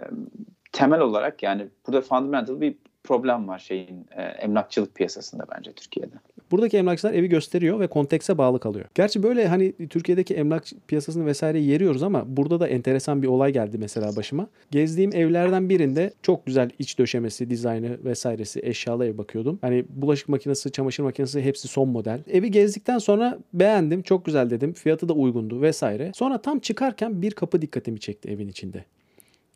temel 0.71 0.99
olarak 0.99 1.43
yani 1.43 1.67
burada 1.87 2.01
fundamental 2.01 2.61
bir 2.61 2.75
problem 3.05 3.47
var 3.47 3.59
şeyin 3.59 4.05
e, 4.15 4.21
emlakçılık 4.21 4.95
piyasasında 4.95 5.45
bence 5.55 5.71
Türkiye'de. 5.71 6.15
Buradaki 6.51 6.77
emlakçılar 6.77 7.13
evi 7.13 7.27
gösteriyor 7.27 7.79
ve 7.79 7.87
kontekse 7.87 8.37
bağlı 8.37 8.59
kalıyor. 8.59 8.85
Gerçi 8.95 9.23
böyle 9.23 9.47
hani 9.47 9.87
Türkiye'deki 9.89 10.33
emlak 10.33 10.65
piyasasını 10.87 11.25
vesaire 11.25 11.59
yeriyoruz 11.59 12.03
ama 12.03 12.23
burada 12.27 12.59
da 12.59 12.67
enteresan 12.67 13.21
bir 13.21 13.27
olay 13.27 13.53
geldi 13.53 13.77
mesela 13.77 14.15
başıma. 14.15 14.47
Gezdiğim 14.71 15.15
evlerden 15.15 15.69
birinde 15.69 16.13
çok 16.21 16.45
güzel 16.45 16.69
iç 16.79 16.99
döşemesi, 16.99 17.49
dizaynı 17.49 18.03
vesairesi 18.03 18.59
eşyalı 18.63 19.05
ev 19.05 19.17
bakıyordum. 19.17 19.59
Hani 19.61 19.85
bulaşık 19.89 20.29
makinesi, 20.29 20.71
çamaşır 20.71 21.03
makinesi 21.03 21.41
hepsi 21.41 21.67
son 21.67 21.89
model. 21.89 22.23
Evi 22.31 22.51
gezdikten 22.51 22.97
sonra 22.97 23.39
beğendim, 23.53 24.01
çok 24.01 24.25
güzel 24.25 24.49
dedim. 24.49 24.73
Fiyatı 24.73 25.09
da 25.09 25.13
uygundu 25.13 25.61
vesaire. 25.61 26.11
Sonra 26.15 26.41
tam 26.41 26.59
çıkarken 26.59 27.21
bir 27.21 27.31
kapı 27.31 27.61
dikkatimi 27.61 27.99
çekti 27.99 28.29
evin 28.29 28.47
içinde. 28.47 28.85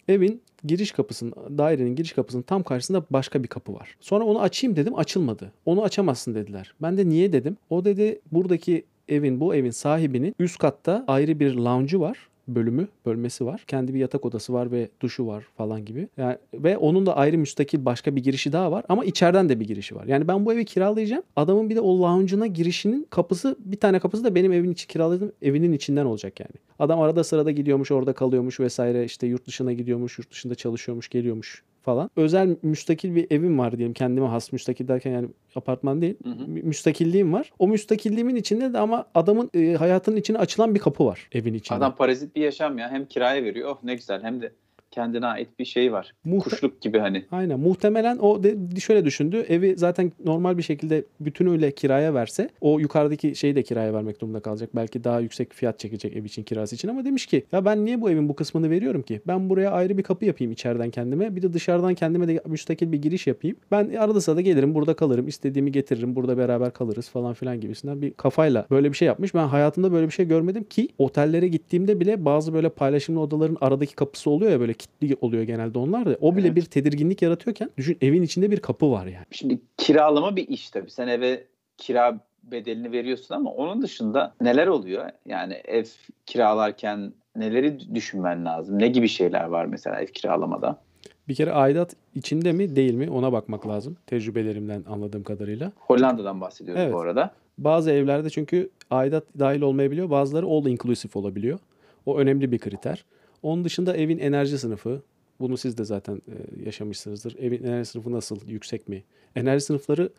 Evin 0.10 0.42
giriş 0.66 0.92
kapısının, 0.92 1.34
dairenin 1.58 1.96
giriş 1.96 2.14
kapısının 2.14 2.42
tam 2.44 2.64
karşısında 2.64 3.06
başka 3.10 3.44
bir 3.44 3.48
kapı 3.48 3.74
var. 3.74 3.96
Sonra 4.00 4.26
onu 4.26 4.42
açayım 4.42 4.76
dedim 4.76 4.96
açılmadı. 4.96 5.52
Onu 5.66 5.84
açamazsın 5.84 6.36
dediler. 6.36 6.74
Ben 6.82 6.98
de 6.98 7.10
niye 7.10 7.34
dedim. 7.34 7.58
O 7.70 7.86
dedi 7.86 8.22
buradaki 8.32 8.86
evin 9.10 9.40
bu 9.40 9.56
evin 9.56 9.72
sahibinin 9.72 10.36
üst 10.40 10.58
katta 10.58 11.04
ayrı 11.08 11.40
bir 11.40 11.54
lounge'u 11.54 12.00
var 12.00 12.18
bölümü, 12.56 12.88
bölmesi 13.06 13.46
var. 13.46 13.64
Kendi 13.68 13.94
bir 13.94 14.00
yatak 14.00 14.26
odası 14.26 14.54
var 14.54 14.72
ve 14.72 14.90
duşu 15.02 15.28
var 15.28 15.44
falan 15.58 15.86
gibi. 15.86 16.08
Yani 16.18 16.38
ve 16.54 16.78
onun 16.78 17.06
da 17.06 17.18
ayrı 17.18 17.38
müstakil 17.38 17.86
başka 17.86 18.16
bir 18.16 18.24
girişi 18.24 18.54
daha 18.54 18.72
var 18.72 18.86
ama 18.90 19.06
içeriden 19.06 19.50
de 19.50 19.60
bir 19.60 19.68
girişi 19.68 19.96
var. 19.96 20.06
Yani 20.06 20.28
ben 20.28 20.46
bu 20.46 20.54
evi 20.54 20.66
kiralayacağım. 20.66 21.24
Adamın 21.36 21.70
bir 21.70 21.76
de 21.76 21.82
o 21.82 22.00
lounge'una 22.00 22.48
girişinin 22.48 23.08
kapısı 23.10 23.56
bir 23.60 23.78
tane 23.78 24.00
kapısı 24.00 24.24
da 24.24 24.36
benim 24.36 24.54
evin 24.54 24.72
içi 24.72 24.88
kiraladığım 24.88 25.32
evinin 25.42 25.72
içinden 25.72 26.06
olacak 26.06 26.40
yani. 26.40 26.54
Adam 26.80 27.02
arada 27.02 27.24
sırada 27.24 27.52
gidiyormuş, 27.52 27.92
orada 27.92 28.14
kalıyormuş 28.14 28.60
vesaire. 28.60 29.06
işte 29.06 29.28
yurt 29.28 29.48
dışına 29.48 29.74
gidiyormuş, 29.74 30.18
yurt 30.18 30.32
dışında 30.32 30.56
çalışıyormuş, 30.56 31.10
geliyormuş 31.10 31.64
falan. 31.82 32.10
Özel 32.16 32.56
müstakil 32.64 33.16
bir 33.16 33.28
evim 33.32 33.60
var 33.60 33.78
diyelim. 33.78 33.94
Kendime 33.94 34.28
has 34.28 34.52
müstakil 34.52 34.88
derken 34.88 35.12
yani 35.12 35.28
apartman 35.56 36.02
değil. 36.02 36.16
Hı 36.24 36.30
hı. 36.30 36.48
Mü- 36.48 36.62
Müstakilliğim 36.64 37.34
var. 37.34 37.52
O 37.60 37.68
müstakilliğimin 37.68 38.36
içinde 38.36 38.74
de 38.74 38.78
ama 38.78 39.06
adamın 39.16 39.50
e, 39.54 39.74
hayatının 39.74 40.16
içine 40.18 40.38
açılan 40.38 40.76
bir 40.76 40.80
kapı 40.80 41.06
var 41.06 41.30
evin 41.32 41.54
içinde. 41.54 41.78
Adam 41.78 41.96
parazit 41.96 42.36
bir 42.36 42.42
yaşam 42.42 42.78
ya. 42.78 42.90
Hem 42.92 43.06
kiraya 43.06 43.44
veriyor. 43.44 43.70
Oh 43.70 43.78
ne 43.84 43.96
güzel. 43.96 44.24
Hem 44.24 44.42
de 44.42 44.52
kendine 44.92 45.26
ait 45.26 45.60
bir 45.60 45.66
şey 45.66 45.92
var. 45.94 46.14
Muhte- 46.26 46.40
Kuşluk 46.50 46.82
gibi 46.82 47.00
hani. 47.00 47.26
Aynen. 47.32 47.60
Muhtemelen 47.60 48.18
o 48.18 48.44
de, 48.44 48.80
şöyle 48.80 49.06
düşündü. 49.06 49.46
Evi 49.50 49.74
zaten 49.78 50.12
normal 50.26 50.58
bir 50.58 50.64
şekilde 50.64 51.04
bütünüyle 51.20 51.72
kiraya 51.72 52.14
verse 52.14 52.50
o 52.62 52.80
yukarıdaki 52.80 53.36
şeyi 53.36 53.56
de 53.56 53.64
kiraya 53.64 53.94
vermek 53.94 54.22
durumunda 54.22 54.40
kalacak. 54.40 54.70
Belki 54.76 55.04
daha 55.04 55.20
yüksek 55.20 55.54
fiyat 55.54 55.80
çekecek 55.80 56.16
ev 56.16 56.24
için 56.26 56.44
kirası 56.44 56.76
için 56.76 56.88
ama 56.88 57.06
demiş 57.06 57.26
ki 57.26 57.44
ya 57.52 57.66
ben 57.66 57.86
niye 57.86 58.02
bu 58.02 58.10
evin 58.12 58.30
bu 58.30 58.36
kısmını 58.36 58.70
veriyorum 58.70 59.02
ki? 59.02 59.22
Ben 59.28 59.50
buraya 59.50 59.72
ayrı 59.72 59.98
bir 59.98 60.04
kapı 60.04 60.26
yapayım 60.26 60.52
içeriden 60.54 60.90
kendime. 60.90 61.36
Bir 61.36 61.42
de 61.42 61.54
dışarıdan 61.54 61.94
kendime 61.94 62.28
de 62.28 62.42
müstakil 62.46 62.92
bir 62.92 63.02
giriş 63.02 63.28
yapayım. 63.28 63.58
Ben 63.72 63.90
arada 63.94 64.22
sırada 64.22 64.42
gelirim 64.42 64.76
burada 64.76 64.94
kalırım. 64.94 65.28
istediğimi 65.28 65.72
getiririm. 65.72 66.16
Burada 66.16 66.38
beraber 66.38 66.74
kalırız 66.74 67.10
falan 67.10 67.34
filan 67.34 67.62
gibisinden 67.62 68.02
bir 68.02 68.14
kafayla 68.14 68.66
böyle 68.72 68.92
bir 68.92 68.98
şey 68.98 69.06
yapmış. 69.06 69.34
Ben 69.34 69.48
hayatımda 69.48 69.92
böyle 69.92 70.08
bir 70.08 70.12
şey 70.12 70.28
görmedim 70.28 70.64
ki 70.64 70.88
otellere 70.98 71.48
gittiğimde 71.48 72.00
bile 72.00 72.26
bazı 72.26 72.54
böyle 72.54 72.70
paylaşımlı 72.70 73.20
odaların 73.20 73.58
aradaki 73.62 73.96
kapısı 73.96 74.30
oluyor 74.30 74.52
ya 74.52 74.60
böyle 74.60 74.74
kilitli 74.80 75.18
oluyor 75.22 75.44
genelde 75.44 75.80
onlar 75.80 76.06
da. 76.06 76.18
O 76.22 76.36
bile 76.38 76.48
Evet. 76.48 76.56
bir 76.56 76.62
tedirginlik 76.62 77.22
yaratıyorken 77.22 77.70
düşün 77.78 77.98
evin 78.02 78.22
içinde 78.24 78.52
bir 78.52 78.60
kapı 78.60 78.92
var 78.92 79.06
yani. 79.06 79.26
Şimdi 79.32 79.60
kiralama 79.78 80.36
bir 80.36 80.48
iş 80.48 80.70
tabii. 80.70 80.92
Sen 80.92 81.08
eve 81.08 81.44
kira 81.78 82.20
bedelini 82.44 82.92
veriyorsun 82.92 83.36
ama 83.36 83.52
onun 83.52 83.82
dışında 83.82 84.34
neler 84.42 84.68
oluyor? 84.68 85.10
Yani 85.26 85.54
ev 85.54 85.86
kiralarken 86.26 87.14
neleri 87.36 87.96
düşünmen 87.96 88.46
lazım? 88.46 88.80
Ne 88.80 88.88
gibi 88.88 89.08
şeyler 89.08 89.44
var 89.44 89.66
mesela 89.66 90.02
ev 90.02 90.08
kiralamada? 90.08 90.82
Bir 91.28 91.36
kere 91.36 91.52
aidat 91.52 91.96
içinde 92.16 92.52
mi 92.52 92.76
değil 92.76 92.94
mi 92.94 93.10
ona 93.10 93.32
bakmak 93.32 93.68
lazım. 93.68 93.98
Tecrübelerimden 94.08 94.84
anladığım 94.90 95.24
kadarıyla. 95.24 95.72
Hollanda'dan 95.80 96.42
bahsediyoruz 96.42 96.84
Evet. 96.84 96.94
bu 96.94 97.00
arada. 97.00 97.32
Bazı 97.58 97.92
evlerde 97.92 98.30
çünkü 98.30 98.70
aidat 98.92 99.24
dahil 99.40 99.62
olmayabiliyor. 99.62 100.10
Bazıları 100.10 100.46
all 100.46 100.66
inclusive 100.66 101.12
olabiliyor. 101.16 101.60
O 102.06 102.18
önemli 102.18 102.52
bir 102.52 102.60
kriter. 102.60 103.06
Onun 103.44 103.64
dışında 103.64 103.98
evin 103.98 104.18
enerji 104.18 104.58
sınıfı. 104.58 105.02
Bunu 105.40 105.58
siz 105.58 105.78
de 105.78 105.84
zaten 105.84 106.16
e, 106.16 106.66
yaşamışsınızdır. 106.66 107.36
Evin 107.40 107.64
enerji 107.64 107.90
sınıfı 107.90 108.12
nasıl? 108.12 108.38
Yüksek 108.48 108.88
mi? 108.88 109.04
Enerji 109.36 109.66
sınıfları 109.66 110.10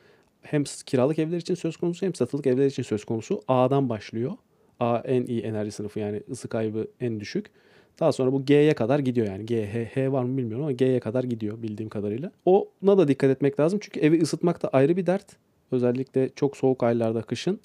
hem 0.42 0.64
kiralık 0.64 1.18
evler 1.18 1.36
için 1.36 1.54
söz 1.54 1.76
konusu 1.76 2.06
hem 2.06 2.14
satılık 2.14 2.46
evler 2.46 2.66
için 2.66 2.82
söz 2.82 3.04
konusu. 3.04 3.42
A'dan 3.48 3.88
başlıyor. 3.88 4.32
A 4.80 4.98
en 4.98 5.26
iyi 5.26 5.40
enerji 5.40 5.70
sınıfı 5.70 6.00
yani 6.00 6.22
ısı 6.30 6.48
kaybı 6.48 6.86
en 7.00 7.20
düşük. 7.20 7.46
Daha 8.00 8.12
sonra 8.12 8.32
bu 8.32 8.44
G'ye 8.44 8.74
kadar 8.74 8.98
gidiyor 8.98 9.26
yani. 9.26 9.46
G, 9.46 9.66
H, 9.66 9.84
H 9.84 10.12
var 10.12 10.24
mı 10.24 10.36
bilmiyorum 10.36 10.64
ama 10.64 10.72
G'ye 10.72 11.00
kadar 11.00 11.24
gidiyor 11.24 11.62
bildiğim 11.62 11.88
kadarıyla. 11.88 12.32
Ona 12.44 12.98
da 12.98 13.08
dikkat 13.08 13.30
etmek 13.30 13.60
lazım 13.60 13.78
çünkü 13.82 14.00
evi 14.00 14.22
ısıtmak 14.22 14.62
da 14.62 14.68
ayrı 14.68 14.96
bir 14.96 15.06
dert. 15.06 15.26
Özellikle 15.72 16.30
çok 16.36 16.56
soğuk 16.56 16.82
aylarda 16.82 17.22
kışın 17.22 17.60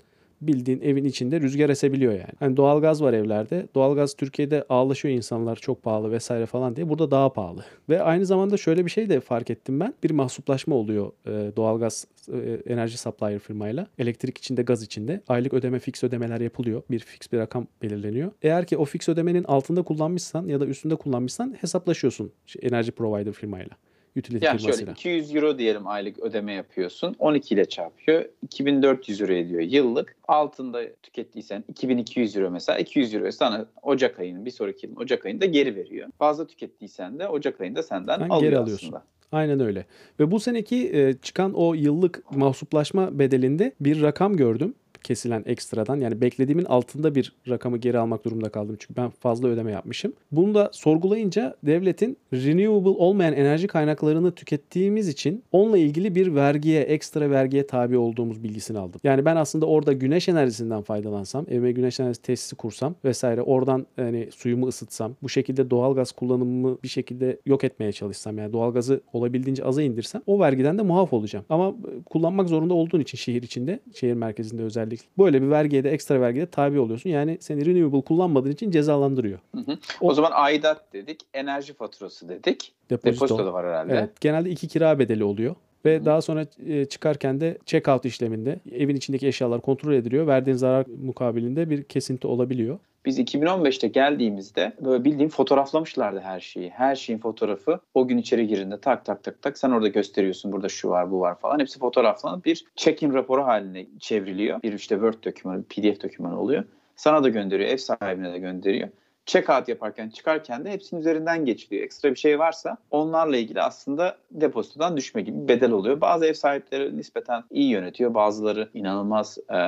bildiğin 0.48 0.82
evin 0.82 1.06
içinde 1.06 1.42
rüzgar 1.42 1.70
esebiliyor 1.70 2.14
yani. 2.14 2.34
Hani 2.40 2.58
doğalgaz 2.58 3.04
var 3.04 3.14
evlerde. 3.14 3.68
Doğalgaz 3.76 4.14
Türkiye'de 4.14 4.66
ağlaşıyor 4.70 5.16
insanlar 5.16 5.56
çok 5.56 5.84
pahalı 5.84 6.12
vesaire 6.12 6.46
falan 6.46 6.76
diye. 6.76 6.90
Burada 6.90 7.12
daha 7.12 7.34
pahalı. 7.34 7.66
Ve 7.90 8.02
aynı 8.02 8.26
zamanda 8.26 8.58
şöyle 8.58 8.86
bir 8.86 8.92
şey 8.92 9.10
de 9.10 9.20
fark 9.20 9.50
ettim 9.50 9.80
ben. 9.80 9.94
Bir 10.04 10.12
mahsuplaşma 10.12 10.76
oluyor 10.76 11.12
e, 11.26 11.56
doğalgaz 11.56 12.08
e, 12.34 12.74
enerji 12.74 12.98
supplier 12.98 13.40
firmayla. 13.40 13.88
Elektrik 13.98 14.38
içinde, 14.38 14.62
gaz 14.62 14.84
içinde. 14.84 15.22
Aylık 15.28 15.54
ödeme, 15.54 15.80
fix 15.80 16.04
ödemeler 16.04 16.42
yapılıyor. 16.42 16.84
Bir 16.92 17.00
fix 17.00 17.32
bir 17.32 17.38
rakam 17.38 17.68
belirleniyor. 17.82 18.32
Eğer 18.42 18.66
ki 18.66 18.78
o 18.78 18.86
fix 18.86 19.10
ödemenin 19.10 19.44
altında 19.44 19.84
kullanmışsan 19.84 20.48
ya 20.48 20.60
da 20.60 20.66
üstünde 20.66 20.96
kullanmışsan 20.96 21.56
hesaplaşıyorsun 21.62 22.32
şey, 22.46 22.62
enerji 22.68 22.92
provider 22.92 23.34
firmayla. 23.34 23.76
Utility 24.18 24.46
Yani 24.46 24.60
şöyle 24.60 24.76
firmasıyla. 24.76 24.94
200 24.94 25.36
euro 25.36 25.58
diyelim 25.58 25.88
aylık 25.88 26.20
ödeme 26.20 26.54
yapıyorsun. 26.54 27.16
12 27.20 27.54
ile 27.54 27.66
çarpıyor. 27.66 28.26
2400 28.44 29.22
euro 29.22 29.34
ediyor 29.34 29.62
yıllık. 29.62 30.16
Altında 30.28 30.82
tükettiysen 31.04 31.64
2200 31.70 32.36
euro 32.38 32.52
mesela 32.52 32.80
200 32.80 33.14
euro 33.14 33.32
sana 33.32 33.66
Ocak 33.82 34.20
ayının 34.20 34.46
bir 34.46 34.52
sonraki 34.52 34.86
yılın 34.88 34.96
Ocak 35.02 35.26
ayında 35.26 35.46
geri 35.46 35.76
veriyor. 35.76 36.10
Fazla 36.18 36.48
tükettiysen 36.48 37.20
de 37.20 37.28
Ocak 37.28 37.62
ayında 37.62 37.84
senden 37.84 38.20
Sen 38.20 38.30
alıyor 38.30 38.52
geri 38.52 38.60
alıyorsun. 38.60 38.88
aslında. 38.88 39.04
Aynen 39.32 39.60
öyle. 39.60 39.86
Ve 40.20 40.32
bu 40.32 40.40
seneki 40.40 40.90
e, 40.98 41.14
çıkan 41.14 41.54
o 41.54 41.74
yıllık 41.74 42.32
mahsuplaşma 42.32 43.20
bedelinde 43.20 43.72
bir 43.80 44.02
rakam 44.02 44.38
gördüm 44.38 44.74
kesilen 45.06 45.44
ekstradan. 45.46 46.00
Yani 46.00 46.22
beklediğimin 46.22 46.66
altında 46.66 47.16
bir 47.16 47.34
rakamı 47.50 47.78
geri 47.78 48.00
almak 48.00 48.26
durumunda 48.26 48.50
kaldım. 48.50 48.76
Çünkü 48.80 48.96
ben 48.96 49.10
fazla 49.10 49.48
ödeme 49.48 49.72
yapmışım. 49.72 50.14
Bunu 50.32 50.56
da 50.56 50.70
sorgulayınca 50.74 51.56
devletin 51.64 52.18
renewable 52.34 52.90
olmayan 52.90 53.34
enerji 53.34 53.68
kaynaklarını 53.68 54.32
tükettiğimiz 54.32 55.08
için 55.08 55.44
onunla 55.52 55.78
ilgili 55.78 56.16
bir 56.16 56.36
vergiye, 56.36 56.82
ekstra 56.82 57.30
vergiye 57.30 57.68
tabi 57.68 57.98
olduğumuz 57.98 58.44
bilgisini 58.44 58.80
aldım. 58.80 59.02
Yani 59.04 59.26
ben 59.26 59.36
aslında 59.36 59.66
orada 59.66 59.94
güneş 59.94 60.30
enerjisinden 60.30 60.82
faydalansam, 60.82 61.46
evime 61.50 61.72
güneş 61.72 62.00
enerjisi 62.00 62.22
tesisi 62.22 62.56
kursam 62.56 62.96
vesaire 63.06 63.42
oradan 63.42 63.86
hani 63.96 64.30
suyumu 64.32 64.68
ısıtsam, 64.68 65.16
bu 65.24 65.30
şekilde 65.30 65.70
doğalgaz 65.70 66.12
kullanımımı 66.12 66.78
bir 66.84 66.88
şekilde 66.88 67.40
yok 67.46 67.64
etmeye 67.64 67.92
çalışsam 67.92 68.38
yani 68.38 68.54
doğalgazı 68.54 69.02
olabildiğince 69.14 69.64
aza 69.64 69.82
indirsem 69.82 70.22
o 70.28 70.40
vergiden 70.40 70.78
de 70.78 70.82
muaf 70.82 71.14
olacağım. 71.14 71.46
Ama 71.50 71.70
e, 71.70 72.04
kullanmak 72.06 72.50
zorunda 72.50 72.74
olduğun 72.74 73.00
için 73.00 73.18
şehir 73.18 73.44
içinde, 73.44 73.80
şehir 73.96 74.14
merkezinde 74.14 74.64
özellikle 74.64 74.95
böyle 75.18 75.42
bir 75.42 75.50
vergiye 75.50 75.84
de 75.84 75.90
ekstra 75.92 76.22
vergiye 76.22 76.46
tabi 76.46 76.80
oluyorsun. 76.80 77.10
Yani 77.10 77.38
seni 77.42 77.66
renewable 77.66 78.02
kullanmadığın 78.02 78.52
için 78.52 78.72
cezalandırıyor. 78.72 79.40
Hı 79.56 79.62
hı. 79.62 79.78
O- 80.02 80.08
O, 80.10 80.14
zaman 80.14 80.32
aidat 80.34 80.94
dedik, 80.94 81.20
enerji 81.34 81.74
faturası 81.74 82.30
dedik. 82.30 82.74
Depozito. 82.90 83.26
Depozito 83.26 83.46
da 83.46 83.54
var 83.54 83.66
herhalde. 83.68 83.94
Evet, 83.94 84.22
genelde 84.22 84.50
iki 84.50 84.68
kira 84.68 85.00
bedeli 85.00 85.24
oluyor. 85.24 85.56
Ve 85.86 86.00
Hı. 86.00 86.06
daha 86.06 86.22
sonra 86.22 86.46
çıkarken 86.90 87.42
de 87.42 87.58
check-out 87.66 88.08
işleminde 88.08 88.60
evin 88.72 88.96
içindeki 88.96 89.28
eşyalar 89.28 89.62
kontrol 89.62 89.94
ediliyor. 89.94 90.28
Verdiğin 90.28 90.58
zarar 90.58 90.86
mukabilinde 91.04 91.70
bir 91.70 91.84
kesinti 91.84 92.28
olabiliyor. 92.28 92.80
Biz 93.06 93.20
2015'te 93.20 93.88
geldiğimizde 93.88 94.74
böyle 94.86 95.04
bildiğin 95.04 95.30
fotoğraflamışlardı 95.30 96.20
her 96.20 96.40
şeyi. 96.40 96.70
Her 96.70 96.96
şeyin 96.96 97.20
fotoğrafı 97.20 97.80
o 97.94 98.08
gün 98.08 98.18
içeri 98.18 98.48
girdiğinde 98.48 98.80
tak 98.80 99.06
tak 99.06 99.24
tak 99.24 99.42
tak 99.42 99.58
sen 99.58 99.72
orada 99.72 99.88
gösteriyorsun 99.88 100.52
burada 100.52 100.70
şu 100.70 100.90
var 100.90 101.12
bu 101.12 101.20
var 101.20 101.40
falan. 101.40 101.60
Hepsi 101.60 101.80
fotoğraflanıp 101.80 102.46
bir 102.46 102.66
check-in 102.76 103.14
raporu 103.14 103.44
haline 103.44 103.86
çevriliyor. 104.00 104.62
Bir 104.64 104.74
işte 104.74 104.96
Word 104.96 105.24
dokümanı, 105.26 105.64
PDF 105.64 106.04
dokümanı 106.04 106.42
oluyor. 106.42 106.64
Sana 106.96 107.24
da 107.24 107.30
gönderiyor, 107.30 107.70
ev 107.70 107.78
sahibine 107.78 108.34
de 108.34 108.40
gönderiyor. 108.40 108.90
Check-out 109.26 109.70
yaparken 109.70 110.10
çıkarken 110.10 110.66
de 110.66 110.72
hepsinin 110.72 111.02
üzerinden 111.02 111.46
geçiliyor. 111.46 111.84
Ekstra 111.84 112.12
bir 112.12 112.16
şey 112.16 112.40
varsa 112.40 112.78
onlarla 112.92 113.38
ilgili 113.38 113.62
aslında 113.62 114.18
depozitodan 114.32 114.98
düşme 114.98 115.22
gibi 115.22 115.48
bedel 115.48 115.72
oluyor. 115.72 116.02
Bazı 116.02 116.26
ev 116.26 116.34
sahipleri 116.34 116.98
nispeten 116.98 117.44
iyi 117.52 117.70
yönetiyor. 117.70 118.14
Bazıları 118.14 118.70
inanılmaz 118.74 119.38
e, 119.38 119.60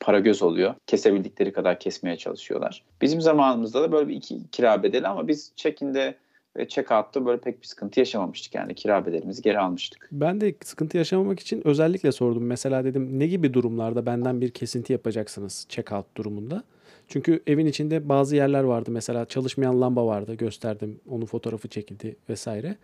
para 0.00 0.20
göz 0.20 0.42
oluyor. 0.42 0.74
Kesebildikleri 0.86 1.52
kadar 1.52 1.78
kesmeye 1.78 2.16
çalışıyorlar. 2.16 2.84
Bizim 3.00 3.20
zamanımızda 3.20 3.82
da 3.82 3.92
böyle 3.92 4.08
bir 4.08 4.14
iki 4.14 4.50
kira 4.50 4.82
bedeli 4.82 5.06
ama 5.08 5.28
biz 5.28 5.52
check-in'de 5.56 6.14
ve 6.56 6.62
check-out'ta 6.62 7.26
böyle 7.26 7.40
pek 7.40 7.62
bir 7.62 7.66
sıkıntı 7.66 8.00
yaşamamıştık 8.00 8.54
yani 8.54 8.74
kira 8.74 9.06
bedelimizi 9.06 9.42
geri 9.42 9.58
almıştık. 9.58 10.08
Ben 10.12 10.40
de 10.40 10.54
sıkıntı 10.64 10.96
yaşamamak 10.96 11.40
için 11.40 11.66
özellikle 11.66 12.12
sordum. 12.12 12.46
Mesela 12.46 12.84
dedim 12.84 13.18
ne 13.18 13.26
gibi 13.26 13.54
durumlarda 13.54 14.06
benden 14.06 14.40
bir 14.40 14.50
kesinti 14.50 14.92
yapacaksınız 14.92 15.66
check-out 15.70 16.04
durumunda? 16.16 16.62
Çünkü 17.08 17.42
evin 17.46 17.66
içinde 17.66 18.08
bazı 18.08 18.36
yerler 18.36 18.62
vardı. 18.64 18.90
Mesela 18.90 19.24
çalışmayan 19.24 19.80
lamba 19.80 20.06
vardı. 20.06 20.34
Gösterdim. 20.34 21.00
Onun 21.08 21.26
fotoğrafı 21.26 21.68
çekildi 21.68 22.16
vesaire. 22.28 22.76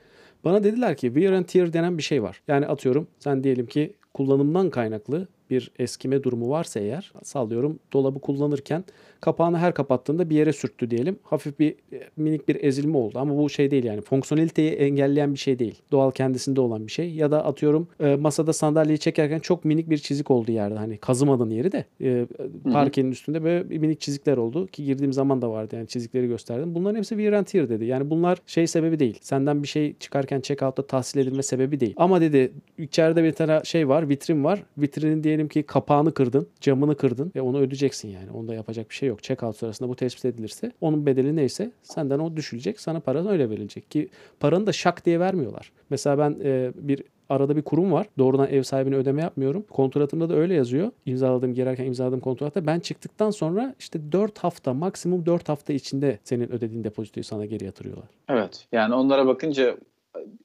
Bana 0.44 0.64
dediler 0.64 0.96
ki 0.96 1.06
wear 1.06 1.32
and 1.32 1.44
tear 1.44 1.72
denen 1.72 1.98
bir 1.98 2.02
şey 2.02 2.22
var. 2.22 2.42
Yani 2.48 2.66
atıyorum 2.66 3.06
sen 3.18 3.44
diyelim 3.44 3.66
ki 3.66 3.94
kullanımdan 4.14 4.70
kaynaklı 4.70 5.28
bir 5.50 5.70
eskime 5.78 6.22
durumu 6.22 6.50
varsa 6.50 6.80
eğer 6.80 7.12
sallıyorum 7.22 7.78
dolabı 7.92 8.18
kullanırken 8.18 8.84
kapağını 9.20 9.58
her 9.58 9.74
kapattığında 9.74 10.30
bir 10.30 10.36
yere 10.36 10.52
sürttü 10.52 10.90
diyelim. 10.90 11.18
Hafif 11.22 11.58
bir 11.58 11.74
e, 11.92 12.00
minik 12.16 12.48
bir 12.48 12.64
ezilme 12.64 12.96
oldu 12.96 13.18
ama 13.18 13.38
bu 13.38 13.50
şey 13.50 13.70
değil 13.70 13.84
yani 13.84 14.00
fonksiyoneliteyi 14.00 14.70
engelleyen 14.70 15.32
bir 15.32 15.38
şey 15.38 15.58
değil. 15.58 15.82
Doğal 15.92 16.10
kendisinde 16.10 16.60
olan 16.60 16.86
bir 16.86 16.92
şey. 16.92 17.14
Ya 17.14 17.30
da 17.30 17.44
atıyorum 17.44 17.88
e, 18.00 18.16
masada 18.16 18.52
sandalyeyi 18.52 18.98
çekerken 18.98 19.38
çok 19.38 19.64
minik 19.64 19.90
bir 19.90 19.98
çizik 19.98 20.30
oldu 20.30 20.52
yerde. 20.52 20.74
Hani 20.74 20.96
kazımadın 20.96 21.50
yeri 21.50 21.72
de 21.72 21.84
e, 22.00 22.26
parkenin 22.72 23.10
üstünde 23.10 23.44
böyle 23.44 23.78
minik 23.78 24.00
çizikler 24.00 24.36
oldu 24.36 24.66
ki 24.66 24.84
girdiğim 24.84 25.12
zaman 25.12 25.42
da 25.42 25.50
vardı 25.50 25.76
yani 25.76 25.86
çizikleri 25.86 26.26
gösterdim. 26.26 26.74
Bunların 26.74 26.96
hepsi 26.96 27.08
wear 27.08 27.32
and 27.32 27.46
tear 27.46 27.68
dedi. 27.68 27.84
Yani 27.84 28.10
bunlar 28.10 28.38
şey 28.46 28.66
sebebi 28.66 28.98
değil. 28.98 29.18
Senden 29.20 29.62
bir 29.62 29.68
şey 29.68 29.94
çıkarken 30.00 30.40
check-out'ta 30.40 30.86
tahsil 30.86 31.20
edilme 31.20 31.42
sebebi 31.42 31.80
değil. 31.80 31.94
Ama 31.96 32.20
dedi 32.20 32.52
içeride 32.78 33.24
bir 33.24 33.32
tane 33.32 33.60
şey 33.64 33.88
var 33.88 34.08
vitrin 34.08 34.44
var. 34.44 34.62
Vitrinin 34.78 35.24
diyelim 35.24 35.37
diyelim 35.38 35.48
ki 35.48 35.62
kapağını 35.62 36.14
kırdın, 36.14 36.48
camını 36.60 36.96
kırdın 36.96 37.32
ve 37.36 37.42
onu 37.42 37.58
ödeyeceksin 37.58 38.08
yani. 38.08 38.30
Onda 38.30 38.54
yapacak 38.54 38.90
bir 38.90 38.94
şey 38.94 39.08
yok. 39.08 39.20
Check-out 39.20 39.56
sırasında 39.56 39.88
bu 39.88 39.96
tespit 39.96 40.24
edilirse 40.24 40.72
onun 40.80 41.06
bedeli 41.06 41.36
neyse 41.36 41.70
senden 41.82 42.18
o 42.18 42.36
düşülecek. 42.36 42.80
Sana 42.80 43.00
paran 43.00 43.28
öyle 43.28 43.50
verilecek 43.50 43.90
ki 43.90 44.08
paranı 44.40 44.66
da 44.66 44.72
şak 44.72 45.06
diye 45.06 45.20
vermiyorlar. 45.20 45.72
Mesela 45.90 46.18
ben 46.18 46.36
e, 46.44 46.72
bir 46.74 47.02
arada 47.28 47.56
bir 47.56 47.62
kurum 47.62 47.92
var. 47.92 48.06
Doğrudan 48.18 48.48
ev 48.48 48.62
sahibine 48.62 48.96
ödeme 48.96 49.22
yapmıyorum. 49.22 49.64
Kontratımda 49.70 50.28
da 50.28 50.34
öyle 50.34 50.54
yazıyor. 50.54 50.90
İmzaladığım 51.06 51.54
girerken 51.54 51.84
imzaladığım 51.84 52.20
kontratta 52.20 52.66
ben 52.66 52.80
çıktıktan 52.80 53.30
sonra 53.30 53.74
işte 53.78 54.12
4 54.12 54.38
hafta 54.38 54.74
maksimum 54.74 55.26
4 55.26 55.48
hafta 55.48 55.72
içinde 55.72 56.18
senin 56.24 56.52
ödediğin 56.52 56.84
depozitoyu 56.84 57.24
sana 57.24 57.46
geri 57.46 57.64
yatırıyorlar. 57.64 58.08
Evet. 58.28 58.66
Yani 58.72 58.94
onlara 58.94 59.26
bakınca 59.26 59.76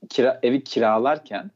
kira, 0.10 0.40
evi 0.44 0.64
kiralarken 0.64 1.52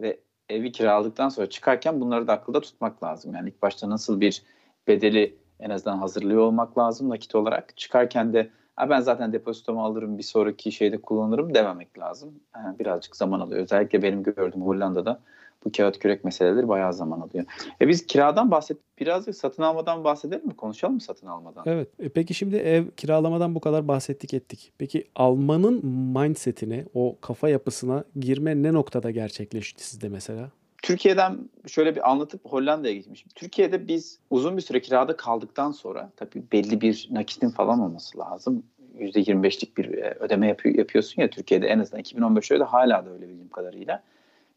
ve 0.00 0.18
evi 0.48 0.72
kiraladıktan 0.72 1.28
sonra 1.28 1.48
çıkarken 1.48 2.00
bunları 2.00 2.26
da 2.26 2.32
akılda 2.32 2.60
tutmak 2.60 3.02
lazım. 3.02 3.34
Yani 3.34 3.48
ilk 3.48 3.62
başta 3.62 3.90
nasıl 3.90 4.20
bir 4.20 4.42
bedeli 4.88 5.36
en 5.60 5.70
azından 5.70 5.98
hazırlıyor 5.98 6.42
olmak 6.42 6.78
lazım 6.78 7.08
nakit 7.08 7.34
olarak. 7.34 7.76
Çıkarken 7.76 8.32
de 8.32 8.50
ha 8.76 8.90
ben 8.90 9.00
zaten 9.00 9.32
depozitomu 9.32 9.84
alırım 9.84 10.18
bir 10.18 10.22
sonraki 10.22 10.72
şeyde 10.72 11.00
kullanırım 11.02 11.54
dememek 11.54 11.98
lazım. 11.98 12.40
Yani 12.56 12.78
birazcık 12.78 13.16
zaman 13.16 13.40
alıyor. 13.40 13.60
Özellikle 13.60 14.02
benim 14.02 14.22
gördüğüm 14.22 14.62
Hollanda'da 14.62 15.20
bu 15.64 15.72
kağıt 15.72 15.98
kürek 15.98 16.24
meseleleri 16.24 16.68
bayağı 16.68 16.92
zaman 16.92 17.20
alıyor. 17.20 17.44
E 17.80 17.88
biz 17.88 18.06
kiradan 18.06 18.50
bahsettik. 18.50 18.84
Birazcık 19.00 19.36
satın 19.36 19.62
almadan 19.62 20.04
bahsedelim 20.04 20.46
mi? 20.46 20.56
Konuşalım 20.56 20.94
mı 20.94 21.00
satın 21.00 21.26
almadan? 21.26 21.62
Evet. 21.66 21.88
E 21.98 22.08
peki 22.08 22.34
şimdi 22.34 22.56
ev 22.56 22.84
kiralamadan 22.96 23.54
bu 23.54 23.60
kadar 23.60 23.88
bahsettik 23.88 24.34
ettik. 24.34 24.72
Peki 24.78 25.04
almanın 25.14 25.86
mindsetine, 25.86 26.84
o 26.94 27.16
kafa 27.20 27.48
yapısına 27.48 28.04
girme 28.16 28.62
ne 28.62 28.72
noktada 28.72 29.10
gerçekleşti 29.10 29.86
sizde 29.86 30.08
mesela? 30.08 30.50
Türkiye'den 30.82 31.38
şöyle 31.66 31.96
bir 31.96 32.10
anlatıp 32.10 32.44
Hollanda'ya 32.44 32.94
gitmişim. 32.94 33.28
Türkiye'de 33.34 33.88
biz 33.88 34.18
uzun 34.30 34.56
bir 34.56 34.62
süre 34.62 34.80
kirada 34.80 35.16
kaldıktan 35.16 35.70
sonra 35.70 36.10
tabii 36.16 36.42
belli 36.52 36.80
bir 36.80 37.08
nakitin 37.10 37.50
falan 37.50 37.80
olması 37.80 38.18
lazım. 38.18 38.62
%25'lik 38.98 39.76
bir 39.76 39.98
e, 39.98 40.16
ödeme 40.20 40.48
yapıyor, 40.48 40.74
yapıyorsun 40.74 41.22
ya 41.22 41.30
Türkiye'de 41.30 41.66
en 41.66 41.78
azından 41.78 42.02
2015'te 42.02 42.60
de 42.60 42.64
hala 42.64 43.06
da 43.06 43.10
öyle 43.10 43.28
bildiğim 43.28 43.48
kadarıyla. 43.48 44.02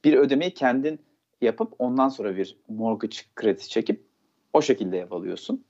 Bir 0.03 0.13
ödemeyi 0.13 0.53
kendin 0.53 0.99
yapıp 1.41 1.73
ondan 1.79 2.09
sonra 2.09 2.37
bir 2.37 2.57
mortgage 2.69 3.17
kredisi 3.35 3.69
çekip 3.69 4.03
o 4.53 4.61
şekilde 4.61 4.99
ev 4.99 5.11
alıyorsun. 5.11 5.65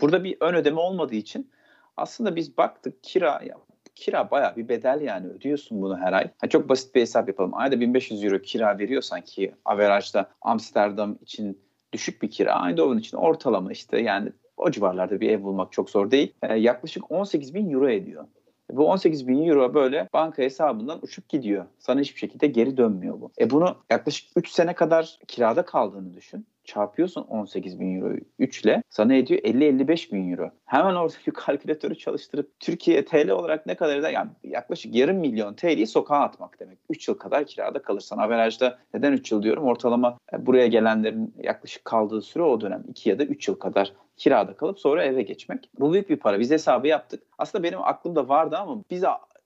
Burada 0.00 0.24
bir 0.24 0.36
ön 0.40 0.54
ödeme 0.54 0.80
olmadığı 0.80 1.14
için 1.14 1.50
aslında 1.96 2.36
biz 2.36 2.56
baktık 2.56 3.04
kira 3.04 3.42
ya 3.46 3.58
kira 3.94 4.30
baya 4.30 4.56
bir 4.56 4.68
bedel 4.68 5.00
yani 5.00 5.26
ödüyorsun 5.26 5.82
bunu 5.82 5.98
her 5.98 6.12
ay. 6.12 6.30
Ha, 6.38 6.48
çok 6.48 6.68
basit 6.68 6.94
bir 6.94 7.00
hesap 7.00 7.28
yapalım. 7.28 7.54
Ayda 7.54 7.80
1500 7.80 8.24
euro 8.24 8.38
kira 8.38 8.78
veriyorsan 8.78 9.20
ki 9.20 9.54
average'da 9.64 10.30
Amsterdam 10.42 11.18
için 11.22 11.58
düşük 11.92 12.22
bir 12.22 12.30
kira. 12.30 12.62
Onun 12.62 12.98
için 12.98 13.16
ortalama 13.16 13.72
işte 13.72 14.00
yani 14.00 14.32
o 14.56 14.70
civarlarda 14.70 15.20
bir 15.20 15.30
ev 15.30 15.42
bulmak 15.42 15.72
çok 15.72 15.90
zor 15.90 16.10
değil. 16.10 16.32
Ee, 16.42 16.54
yaklaşık 16.54 17.10
18 17.10 17.54
bin 17.54 17.70
euro 17.70 17.90
ediyor. 17.90 18.26
Bu 18.70 18.88
18 18.88 19.28
bin 19.28 19.48
euro 19.48 19.74
böyle 19.74 20.08
banka 20.12 20.42
hesabından 20.42 20.98
uçup 21.02 21.28
gidiyor. 21.28 21.66
Sana 21.78 22.00
hiçbir 22.00 22.18
şekilde 22.18 22.46
geri 22.46 22.76
dönmüyor 22.76 23.20
bu. 23.20 23.30
E 23.40 23.50
bunu 23.50 23.76
yaklaşık 23.90 24.30
3 24.36 24.48
sene 24.48 24.74
kadar 24.74 25.18
kirada 25.28 25.64
kaldığını 25.64 26.14
düşün 26.14 26.46
çarpıyorsun 26.64 27.22
18 27.22 27.80
bin 27.80 28.00
euroyu 28.00 28.20
3 28.38 28.64
ile 28.64 28.82
sana 28.90 29.14
ediyor 29.14 29.40
50-55 29.40 30.12
bin 30.12 30.32
euro. 30.32 30.50
Hemen 30.64 30.94
oradaki 30.94 31.30
kalkülatörü 31.30 31.94
çalıştırıp 31.94 32.60
Türkiye 32.60 33.04
TL 33.04 33.30
olarak 33.30 33.66
ne 33.66 33.74
kadar 33.74 33.96
eder? 33.96 34.10
Yani 34.10 34.30
yaklaşık 34.44 34.94
yarım 34.94 35.16
milyon 35.16 35.54
TL'yi 35.54 35.86
sokağa 35.86 36.20
atmak 36.20 36.60
demek. 36.60 36.78
3 36.90 37.08
yıl 37.08 37.14
kadar 37.14 37.46
kirada 37.46 37.82
kalırsan. 37.82 38.18
Averajda 38.18 38.78
neden 38.94 39.12
3 39.12 39.32
yıl 39.32 39.42
diyorum? 39.42 39.64
Ortalama 39.64 40.18
e, 40.32 40.46
buraya 40.46 40.66
gelenlerin 40.66 41.34
yaklaşık 41.42 41.84
kaldığı 41.84 42.22
süre 42.22 42.42
o 42.42 42.60
dönem 42.60 42.84
2 42.88 43.08
ya 43.08 43.18
da 43.18 43.24
3 43.24 43.48
yıl 43.48 43.54
kadar 43.54 43.92
kirada 44.16 44.56
kalıp 44.56 44.78
sonra 44.80 45.04
eve 45.04 45.22
geçmek. 45.22 45.70
Bu 45.80 45.92
büyük 45.92 46.10
bir 46.10 46.16
para. 46.16 46.40
Biz 46.40 46.50
hesabı 46.50 46.86
yaptık. 46.86 47.22
Aslında 47.38 47.64
benim 47.64 47.82
aklımda 47.82 48.28
vardı 48.28 48.56
ama 48.58 48.82
biz 48.90 49.04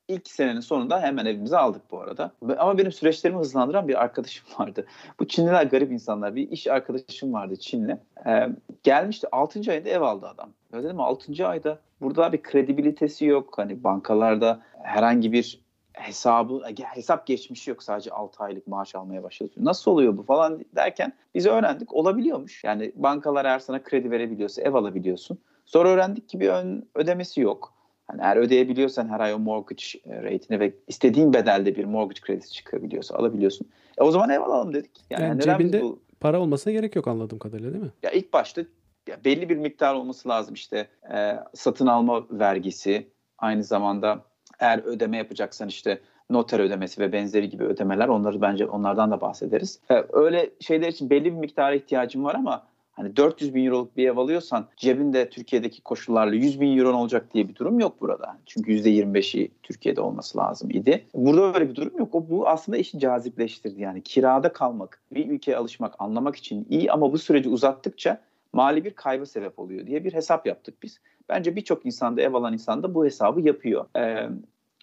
ilk 0.09 0.29
senenin 0.29 0.61
sonunda 0.61 1.01
hemen 1.03 1.27
evimizi 1.27 1.57
aldık 1.57 1.83
bu 1.91 2.01
arada. 2.01 2.33
Ama 2.59 2.79
benim 2.79 2.93
süreçlerimi 2.93 3.39
hızlandıran 3.39 3.89
bir 3.89 4.03
arkadaşım 4.03 4.47
vardı. 4.59 4.87
Bu 5.21 5.29
Çinliler 5.29 5.67
garip 5.67 5.93
insanlar. 5.93 6.35
Bir 6.35 6.51
iş 6.51 6.67
arkadaşım 6.67 7.33
vardı 7.33 7.57
Çinli. 7.57 7.99
Ee, 8.27 8.49
gelmişti 8.83 9.27
6. 9.33 9.71
ayında 9.71 9.89
ev 9.89 10.01
aldı 10.01 10.27
adam. 10.27 10.51
Ya 10.73 10.83
dedim 10.83 11.01
6. 11.01 11.49
ayda 11.49 11.79
burada 12.01 12.33
bir 12.33 12.43
kredibilitesi 12.43 13.25
yok. 13.25 13.59
Hani 13.59 13.85
bankalarda 13.85 14.61
herhangi 14.83 15.33
bir 15.33 15.61
hesabı 16.01 16.63
hesap 16.95 17.27
geçmişi 17.27 17.71
yok 17.71 17.83
sadece 17.83 18.11
6 18.11 18.45
aylık 18.45 18.67
maaş 18.67 18.95
almaya 18.95 19.23
başladı. 19.23 19.51
Nasıl 19.57 19.91
oluyor 19.91 20.17
bu 20.17 20.23
falan 20.23 20.65
derken 20.77 21.13
biz 21.35 21.47
öğrendik 21.47 21.95
olabiliyormuş. 21.95 22.65
Yani 22.65 22.93
bankalar 22.97 23.45
eğer 23.45 23.59
sana 23.59 23.83
kredi 23.83 24.11
verebiliyorsa 24.11 24.63
ev 24.63 24.75
alabiliyorsun. 24.75 25.39
Sonra 25.67 25.89
öğrendik 25.89 26.29
ki 26.29 26.41
bir 26.41 26.49
ön 26.49 26.89
ödemesi 26.95 27.41
yok. 27.41 27.75
Yani 28.11 28.21
eğer 28.23 28.37
ödeyebiliyorsan 28.37 29.09
her 29.09 29.21
ay 29.21 29.35
o 29.35 29.39
mortgage 29.39 29.85
e, 30.05 30.23
rate'ini 30.23 30.61
ve 30.61 30.75
istediğin 30.89 31.33
bedelde 31.33 31.77
bir 31.77 31.85
mortgage 31.85 32.21
kredisi 32.21 32.53
çıkabiliyorsa 32.53 33.15
alabiliyorsun. 33.15 33.69
E 33.99 34.03
o 34.03 34.11
zaman 34.11 34.31
ev 34.31 34.41
alalım 34.41 34.75
dedik. 34.75 34.91
Yani, 35.11 35.25
yani 35.25 35.43
cebinde 35.43 35.83
bu... 35.83 36.01
para 36.21 36.41
olmasına 36.41 36.73
gerek 36.73 36.97
yok 36.97 37.09
anladığım 37.09 37.39
kadarıyla 37.39 37.73
değil 37.73 37.85
mi? 37.85 37.93
Ya 38.03 38.11
ilk 38.11 38.33
başta 38.33 38.63
ya 39.09 39.25
belli 39.25 39.49
bir 39.49 39.57
miktar 39.57 39.95
olması 39.95 40.29
lazım 40.29 40.55
işte 40.55 40.89
e, 41.15 41.37
satın 41.55 41.87
alma 41.87 42.27
vergisi 42.31 43.09
aynı 43.39 43.65
zamanda 43.65 44.25
eğer 44.61 44.79
ödeme 44.85 45.17
yapacaksan 45.17 45.69
işte 45.69 46.01
noter 46.31 46.61
ödemesi 46.61 47.01
ve 47.01 47.13
benzeri 47.13 47.49
gibi 47.49 47.65
ödemeler 47.65 48.09
onları 48.09 48.41
bence 48.41 48.67
onlardan 48.67 49.11
da 49.11 49.21
bahsederiz. 49.21 49.81
E, 49.91 50.05
öyle 50.13 50.51
şeyler 50.61 50.89
için 50.89 51.11
belli 51.11 51.25
bir 51.25 51.39
miktara 51.39 51.75
ihtiyacım 51.75 52.25
var 52.25 52.35
ama 52.35 52.69
Hani 52.99 53.17
400 53.17 53.55
bin 53.55 53.67
euroluk 53.67 53.97
bir 53.97 54.09
ev 54.09 54.17
alıyorsan 54.17 54.67
cebinde 54.77 55.31
Türkiye'deki 55.31 55.83
koşullarla 55.83 56.35
100 56.35 56.61
bin 56.61 56.79
euro 56.79 56.97
olacak 56.97 57.35
diye 57.35 57.49
bir 57.49 57.55
durum 57.55 57.81
yok 57.81 58.01
burada. 58.01 58.39
Çünkü 58.47 58.73
%25'i 58.73 59.51
Türkiye'de 59.63 60.01
olması 60.01 60.39
lazım 60.39 60.71
idi. 60.71 61.05
Burada 61.15 61.55
böyle 61.55 61.69
bir 61.69 61.75
durum 61.75 61.99
yok. 61.99 62.15
O 62.15 62.29
bu 62.29 62.49
aslında 62.49 62.79
işi 62.79 62.99
cazipleştirdi. 62.99 63.83
Yani 63.83 64.03
kirada 64.03 64.53
kalmak, 64.53 65.01
bir 65.13 65.31
ülkeye 65.31 65.57
alışmak, 65.57 65.95
anlamak 65.99 66.37
için 66.37 66.67
iyi 66.71 66.93
ama 66.93 67.13
bu 67.13 67.19
süreci 67.19 67.49
uzattıkça 67.49 68.21
mali 68.59 68.85
bir 68.85 68.95
kayba 68.95 69.27
sebep 69.27 69.59
oluyor 69.59 69.87
diye 69.87 70.05
bir 70.05 70.13
hesap 70.13 70.47
yaptık 70.47 70.83
biz. 70.83 71.01
Bence 71.29 71.57
birçok 71.57 71.87
insanda 71.87 72.23
ev 72.23 72.35
alan 72.35 72.53
insanda 72.53 72.95
bu 72.95 73.05
hesabı 73.05 73.41
yapıyor. 73.41 73.87
Ee, 73.97 74.29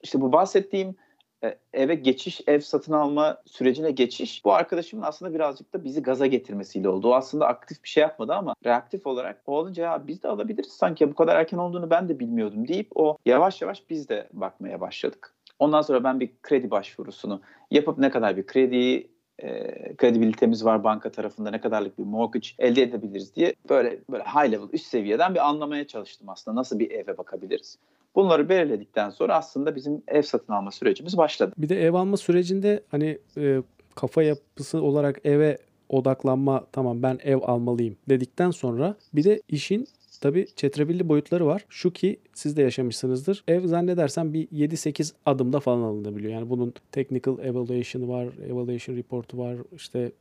işte 0.03 0.21
bu 0.21 0.31
bahsettiğim 0.31 0.95
e, 1.43 1.57
eve 1.73 1.95
geçiş, 1.95 2.41
ev 2.47 2.59
satın 2.59 2.93
alma 2.93 3.37
sürecine 3.45 3.91
geçiş 3.91 4.45
bu 4.45 4.53
arkadaşımın 4.53 5.03
aslında 5.03 5.33
birazcık 5.33 5.73
da 5.73 5.83
bizi 5.83 6.01
gaza 6.01 6.25
getirmesiyle 6.25 6.89
oldu. 6.89 7.09
O 7.09 7.13
aslında 7.13 7.47
aktif 7.47 7.83
bir 7.83 7.89
şey 7.89 8.01
yapmadı 8.01 8.33
ama 8.33 8.55
reaktif 8.65 9.07
olarak 9.07 9.41
o 9.45 9.57
olunca 9.57 9.83
ya 9.83 10.07
biz 10.07 10.23
de 10.23 10.27
alabiliriz 10.27 10.71
sanki 10.71 11.09
bu 11.09 11.15
kadar 11.15 11.35
erken 11.35 11.57
olduğunu 11.57 11.89
ben 11.89 12.09
de 12.09 12.19
bilmiyordum 12.19 12.67
deyip 12.67 12.87
o 12.95 13.17
yavaş 13.25 13.61
yavaş 13.61 13.89
biz 13.89 14.09
de 14.09 14.29
bakmaya 14.33 14.81
başladık. 14.81 15.33
Ondan 15.59 15.81
sonra 15.81 16.03
ben 16.03 16.19
bir 16.19 16.31
kredi 16.41 16.71
başvurusunu 16.71 17.41
yapıp 17.71 17.97
ne 17.97 18.09
kadar 18.09 18.37
bir 18.37 18.45
krediyi 18.45 19.14
e, 19.39 19.95
kredibilitemiz 19.95 20.65
var 20.65 20.83
banka 20.83 21.11
tarafında 21.11 21.51
ne 21.51 21.61
kadarlık 21.61 21.99
bir 21.99 22.03
mortgage 22.03 22.47
elde 22.59 22.81
edebiliriz 22.81 23.35
diye 23.35 23.53
böyle 23.69 23.99
böyle 24.09 24.23
high 24.23 24.51
level 24.51 24.67
üst 24.73 24.85
seviyeden 24.85 25.33
bir 25.33 25.49
anlamaya 25.49 25.87
çalıştım 25.87 26.29
aslında 26.29 26.55
nasıl 26.59 26.79
bir 26.79 26.91
eve 26.91 27.17
bakabiliriz. 27.17 27.77
Bunları 28.15 28.49
belirledikten 28.49 29.09
sonra 29.09 29.35
aslında 29.35 29.75
bizim 29.75 30.03
ev 30.07 30.21
satın 30.21 30.53
alma 30.53 30.71
sürecimiz 30.71 31.17
başladı. 31.17 31.53
Bir 31.57 31.69
de 31.69 31.83
ev 31.83 31.93
alma 31.93 32.17
sürecinde 32.17 32.83
hani 32.91 33.17
e, 33.37 33.61
kafa 33.95 34.23
yapısı 34.23 34.81
olarak 34.81 35.21
eve 35.23 35.57
odaklanma 35.89 36.65
tamam 36.71 37.03
ben 37.03 37.19
ev 37.23 37.37
almalıyım 37.41 37.97
dedikten 38.09 38.51
sonra 38.51 38.95
bir 39.13 39.23
de 39.23 39.41
işin 39.49 39.87
tabi 40.19 40.47
çetrebilli 40.55 41.09
boyutları 41.09 41.45
var. 41.45 41.65
Şu 41.69 41.93
ki 41.93 42.19
siz 42.33 42.57
de 42.57 42.61
yaşamışsınızdır. 42.61 43.43
Ev 43.47 43.67
zannedersem 43.67 44.33
bir 44.33 44.47
7-8 44.47 45.13
adımda 45.25 45.59
falan 45.59 45.81
alınabiliyor. 45.81 46.33
Yani 46.33 46.49
bunun 46.49 46.73
technical 46.91 47.39
evaluation 47.39 48.07
var, 48.07 48.27
evaluation 48.47 48.95
report'u 48.95 49.37
var, 49.37 49.57
işte 49.75 50.11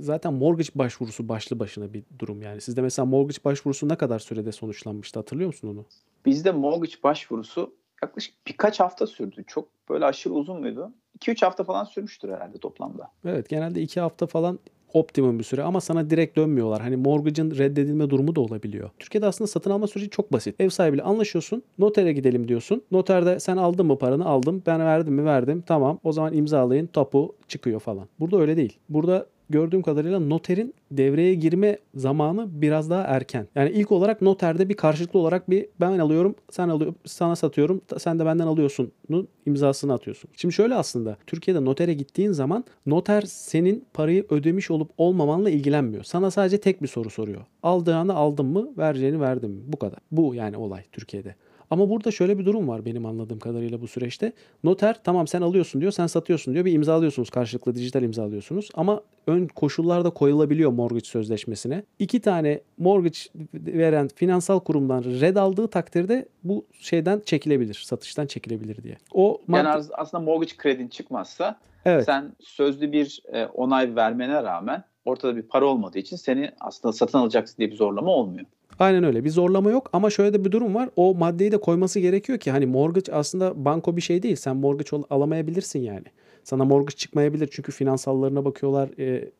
zaten 0.00 0.34
mortgage 0.34 0.68
başvurusu 0.74 1.28
başlı 1.28 1.58
başına 1.58 1.94
bir 1.94 2.02
durum 2.18 2.42
yani. 2.42 2.60
Sizde 2.60 2.82
mesela 2.82 3.06
mortgage 3.06 3.44
başvurusu 3.44 3.88
ne 3.88 3.96
kadar 3.96 4.18
sürede 4.18 4.52
sonuçlanmıştı 4.52 5.18
hatırlıyor 5.18 5.46
musun 5.46 5.68
onu? 5.68 5.84
Bizde 6.26 6.50
mortgage 6.50 6.96
başvurusu 7.02 7.74
yaklaşık 8.02 8.34
birkaç 8.46 8.80
hafta 8.80 9.06
sürdü. 9.06 9.44
Çok 9.46 9.68
böyle 9.88 10.04
aşırı 10.04 10.34
uzun 10.34 10.60
muydu? 10.60 10.92
2-3 11.18 11.44
hafta 11.44 11.64
falan 11.64 11.84
sürmüştür 11.84 12.28
herhalde 12.28 12.58
toplamda. 12.58 13.10
Evet 13.24 13.48
genelde 13.48 13.82
2 13.82 14.00
hafta 14.00 14.26
falan 14.26 14.58
optimum 14.92 15.38
bir 15.38 15.44
süre 15.44 15.62
ama 15.62 15.80
sana 15.80 16.10
direkt 16.10 16.36
dönmüyorlar. 16.36 16.82
Hani 16.82 16.96
mortgage'ın 16.96 17.50
reddedilme 17.50 18.10
durumu 18.10 18.36
da 18.36 18.40
olabiliyor. 18.40 18.90
Türkiye'de 18.98 19.26
aslında 19.26 19.48
satın 19.48 19.70
alma 19.70 19.86
süreci 19.86 20.10
çok 20.10 20.32
basit. 20.32 20.60
Ev 20.60 20.68
sahibiyle 20.68 21.02
anlaşıyorsun. 21.02 21.62
Notere 21.78 22.12
gidelim 22.12 22.48
diyorsun. 22.48 22.82
Noterde 22.90 23.40
sen 23.40 23.56
aldın 23.56 23.86
mı 23.86 23.98
paranı? 23.98 24.26
Aldım. 24.26 24.62
Ben 24.66 24.80
verdim 24.80 25.14
mi? 25.14 25.24
Verdim. 25.24 25.64
Tamam. 25.66 25.98
O 26.04 26.12
zaman 26.12 26.34
imzalayın. 26.34 26.86
Topu 26.86 27.36
çıkıyor 27.48 27.80
falan. 27.80 28.08
Burada 28.20 28.40
öyle 28.40 28.56
değil. 28.56 28.78
Burada 28.88 29.26
gördüğüm 29.50 29.82
kadarıyla 29.82 30.20
noterin 30.20 30.74
devreye 30.90 31.34
girme 31.34 31.78
zamanı 31.94 32.48
biraz 32.50 32.90
daha 32.90 33.02
erken. 33.02 33.48
Yani 33.54 33.70
ilk 33.70 33.92
olarak 33.92 34.22
noterde 34.22 34.68
bir 34.68 34.74
karşılıklı 34.74 35.18
olarak 35.18 35.50
bir 35.50 35.66
ben 35.80 35.98
alıyorum, 35.98 36.34
sen 36.50 36.68
alıyor, 36.68 36.94
sana 37.04 37.36
satıyorum, 37.36 37.80
sen 37.98 38.18
de 38.18 38.26
benden 38.26 38.46
alıyorsunun 38.46 39.28
imzasını 39.46 39.92
atıyorsun. 39.92 40.30
Şimdi 40.36 40.54
şöyle 40.54 40.74
aslında 40.74 41.16
Türkiye'de 41.26 41.64
notere 41.64 41.94
gittiğin 41.94 42.32
zaman 42.32 42.64
noter 42.86 43.22
senin 43.22 43.84
parayı 43.94 44.26
ödemiş 44.30 44.70
olup 44.70 44.90
olmamanla 44.98 45.50
ilgilenmiyor. 45.50 46.04
Sana 46.04 46.30
sadece 46.30 46.60
tek 46.60 46.82
bir 46.82 46.88
soru 46.88 47.10
soruyor. 47.10 47.40
Aldığını 47.62 48.14
aldın 48.14 48.46
mı, 48.46 48.68
vereceğini 48.78 49.20
verdin 49.20 49.50
mi? 49.50 49.60
Bu 49.66 49.78
kadar. 49.78 49.98
Bu 50.10 50.34
yani 50.34 50.56
olay 50.56 50.82
Türkiye'de. 50.92 51.34
Ama 51.70 51.90
burada 51.90 52.10
şöyle 52.10 52.38
bir 52.38 52.46
durum 52.46 52.68
var 52.68 52.84
benim 52.84 53.06
anladığım 53.06 53.38
kadarıyla 53.38 53.80
bu 53.80 53.88
süreçte. 53.88 54.32
Noter 54.64 54.96
tamam 55.04 55.26
sen 55.26 55.42
alıyorsun 55.42 55.80
diyor, 55.80 55.92
sen 55.92 56.06
satıyorsun 56.06 56.54
diyor. 56.54 56.64
Bir 56.64 56.72
imzalıyorsunuz 56.72 57.30
karşılıklı 57.30 57.74
dijital 57.74 58.02
imzalıyorsunuz. 58.02 58.70
Ama 58.74 59.02
ön 59.26 59.46
koşullar 59.46 60.04
da 60.04 60.10
koyulabiliyor 60.10 60.70
mortgage 60.70 61.04
sözleşmesine. 61.04 61.82
İki 61.98 62.20
tane 62.20 62.60
mortgage 62.78 63.18
veren 63.54 64.08
finansal 64.14 64.60
kurumdan 64.60 65.04
red 65.04 65.36
aldığı 65.36 65.68
takdirde 65.68 66.28
bu 66.44 66.66
şeyden 66.72 67.22
çekilebilir, 67.24 67.74
satıştan 67.74 68.26
çekilebilir 68.26 68.82
diye. 68.82 68.96
O 69.12 69.40
yani 69.48 69.68
aslında 69.92 70.24
mortgage 70.24 70.56
kredin 70.56 70.88
çıkmazsa 70.88 71.58
evet. 71.84 72.04
sen 72.04 72.32
sözlü 72.40 72.92
bir 72.92 73.22
e, 73.32 73.46
onay 73.46 73.96
vermene 73.96 74.42
rağmen 74.42 74.84
ortada 75.04 75.36
bir 75.36 75.42
para 75.42 75.66
olmadığı 75.66 75.98
için 75.98 76.16
seni 76.16 76.50
aslında 76.60 76.92
satın 76.92 77.18
alacaksın 77.18 77.56
diye 77.58 77.70
bir 77.70 77.76
zorlama 77.76 78.10
olmuyor. 78.10 78.46
Aynen 78.78 79.04
öyle. 79.04 79.24
Bir 79.24 79.30
zorlama 79.30 79.70
yok 79.70 79.90
ama 79.92 80.10
şöyle 80.10 80.32
de 80.32 80.44
bir 80.44 80.52
durum 80.52 80.74
var. 80.74 80.90
O 80.96 81.14
maddeyi 81.14 81.52
de 81.52 81.56
koyması 81.60 82.00
gerekiyor 82.00 82.38
ki 82.38 82.50
hani 82.50 82.66
mortgage 82.66 83.12
aslında 83.12 83.64
banko 83.64 83.96
bir 83.96 84.00
şey 84.00 84.22
değil. 84.22 84.36
Sen 84.36 84.56
mortgage 84.56 85.04
alamayabilirsin 85.10 85.78
yani. 85.80 86.04
Sana 86.44 86.64
mortgage 86.64 86.96
çıkmayabilir 86.96 87.48
çünkü 87.52 87.72
finansallarına 87.72 88.44
bakıyorlar. 88.44 88.90
E, 88.98 89.30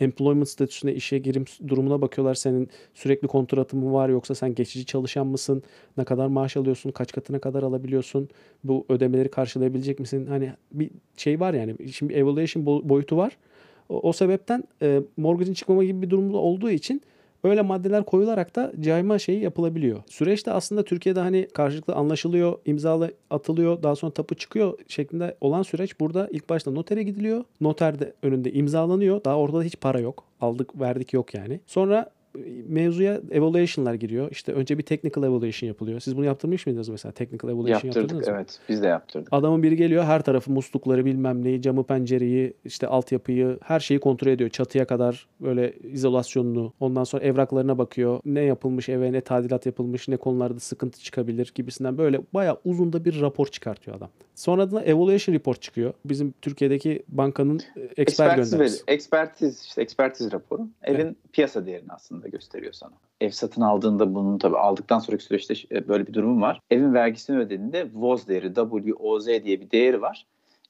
employment 0.00 0.48
statüsüne, 0.48 0.94
işe 0.94 1.18
girim 1.18 1.44
durumuna 1.68 2.00
bakıyorlar. 2.00 2.34
Senin 2.34 2.68
sürekli 2.94 3.28
kontratın 3.28 3.80
mı 3.80 3.92
var 3.92 4.08
yoksa 4.08 4.34
sen 4.34 4.54
geçici 4.54 4.86
çalışan 4.86 5.26
mısın? 5.26 5.62
Ne 5.96 6.04
kadar 6.04 6.26
maaş 6.26 6.56
alıyorsun? 6.56 6.90
Kaç 6.90 7.12
katına 7.12 7.38
kadar 7.38 7.62
alabiliyorsun? 7.62 8.28
Bu 8.64 8.86
ödemeleri 8.88 9.28
karşılayabilecek 9.28 10.00
misin? 10.00 10.26
Hani 10.26 10.52
bir 10.72 10.90
şey 11.16 11.40
var 11.40 11.54
yani. 11.54 11.92
Şimdi 11.92 12.12
evaluation 12.12 12.66
boyutu 12.88 13.16
var. 13.16 13.36
O, 13.88 14.08
o 14.08 14.12
sebepten 14.12 14.64
e, 14.82 15.00
mortgage'in 15.16 15.54
çıkmama 15.54 15.84
gibi 15.84 16.02
bir 16.02 16.10
durumda 16.10 16.36
olduğu 16.36 16.70
için 16.70 17.02
Öyle 17.44 17.62
maddeler 17.62 18.04
koyularak 18.04 18.56
da 18.56 18.72
cayma 18.80 19.18
şeyi 19.18 19.40
yapılabiliyor. 19.42 20.02
Süreçte 20.06 20.52
aslında 20.52 20.84
Türkiye'de 20.84 21.20
hani 21.20 21.48
karşılıklı 21.54 21.94
anlaşılıyor, 21.94 22.58
imzalı 22.64 23.12
atılıyor, 23.30 23.82
daha 23.82 23.96
sonra 23.96 24.12
tapu 24.12 24.34
çıkıyor 24.34 24.78
şeklinde 24.88 25.36
olan 25.40 25.62
süreç 25.62 26.00
burada 26.00 26.28
ilk 26.30 26.48
başta 26.48 26.70
notere 26.70 27.02
gidiliyor. 27.02 27.44
Noter 27.60 28.00
de 28.00 28.12
önünde 28.22 28.52
imzalanıyor. 28.52 29.24
Daha 29.24 29.36
ortada 29.36 29.62
hiç 29.62 29.80
para 29.80 30.00
yok. 30.00 30.24
Aldık 30.40 30.80
verdik 30.80 31.12
yok 31.12 31.34
yani. 31.34 31.60
Sonra 31.66 32.10
mevzuya 32.68 33.20
evaluation'lar 33.30 33.94
giriyor. 33.94 34.30
İşte 34.30 34.52
önce 34.52 34.78
bir 34.78 34.82
technical 34.82 35.24
evaluation 35.24 35.68
yapılıyor. 35.68 36.00
Siz 36.00 36.16
bunu 36.16 36.24
yaptırmış 36.24 36.66
mıydınız 36.66 36.88
mesela? 36.88 37.12
Technical 37.12 37.50
evaluation 37.50 37.74
Yaptırdık, 37.74 37.96
yaptırdınız 37.96 38.28
mı? 38.28 38.34
evet. 38.36 38.60
Biz 38.68 38.82
de 38.82 38.86
yaptırdık. 38.86 39.28
Adamın 39.32 39.62
biri 39.62 39.76
geliyor 39.76 40.04
her 40.04 40.22
tarafı 40.22 40.50
muslukları 40.50 41.04
bilmem 41.04 41.44
neyi, 41.44 41.62
camı 41.62 41.84
pencereyi, 41.84 42.52
işte 42.64 42.86
altyapıyı 42.86 43.58
her 43.62 43.80
şeyi 43.80 44.00
kontrol 44.00 44.28
ediyor. 44.30 44.50
Çatıya 44.50 44.84
kadar 44.84 45.26
böyle 45.40 45.72
izolasyonunu. 45.92 46.72
Ondan 46.80 47.04
sonra 47.04 47.24
evraklarına 47.24 47.78
bakıyor. 47.78 48.20
Ne 48.24 48.40
yapılmış 48.40 48.88
eve, 48.88 49.12
ne 49.12 49.20
tadilat 49.20 49.66
yapılmış, 49.66 50.08
ne 50.08 50.16
konularda 50.16 50.60
sıkıntı 50.60 51.00
çıkabilir 51.00 51.52
gibisinden 51.54 51.98
böyle 51.98 52.20
bayağı 52.34 52.58
uzun 52.64 52.92
da 52.92 53.04
bir 53.04 53.20
rapor 53.20 53.46
çıkartıyor 53.46 53.96
adam. 53.96 54.08
Sonra 54.34 54.70
da 54.70 54.82
evaluation 54.82 55.34
report 55.34 55.62
çıkıyor. 55.62 55.92
Bizim 56.04 56.34
Türkiye'deki 56.42 57.02
bankanın 57.08 57.60
expert 57.96 58.36
göndermesi. 58.36 58.82
Ekspertiz, 58.86 59.62
işte 59.62 59.82
ekspertiz 59.82 60.32
raporu. 60.32 60.68
Evin 60.82 61.00
evet. 61.00 61.16
piyasa 61.32 61.66
değerini 61.66 61.92
aslında 61.92 62.25
gösteriyor 62.26 62.72
sana. 62.72 62.92
Ev 63.20 63.30
satın 63.30 63.62
aldığında 63.62 64.14
bunun 64.14 64.38
tabii 64.38 64.56
aldıktan 64.58 64.98
sonraki 64.98 65.24
süreçte 65.24 65.54
e, 65.72 65.88
böyle 65.88 66.06
bir 66.06 66.12
durum 66.12 66.42
var. 66.42 66.60
Evin 66.70 66.94
vergisini 66.94 67.38
ödediğinde 67.38 67.86
VOZ 67.94 68.28
değeri, 68.28 68.54
WOZ 68.54 69.26
diye 69.26 69.60
bir 69.60 69.70
değeri 69.70 70.02
var. 70.02 70.26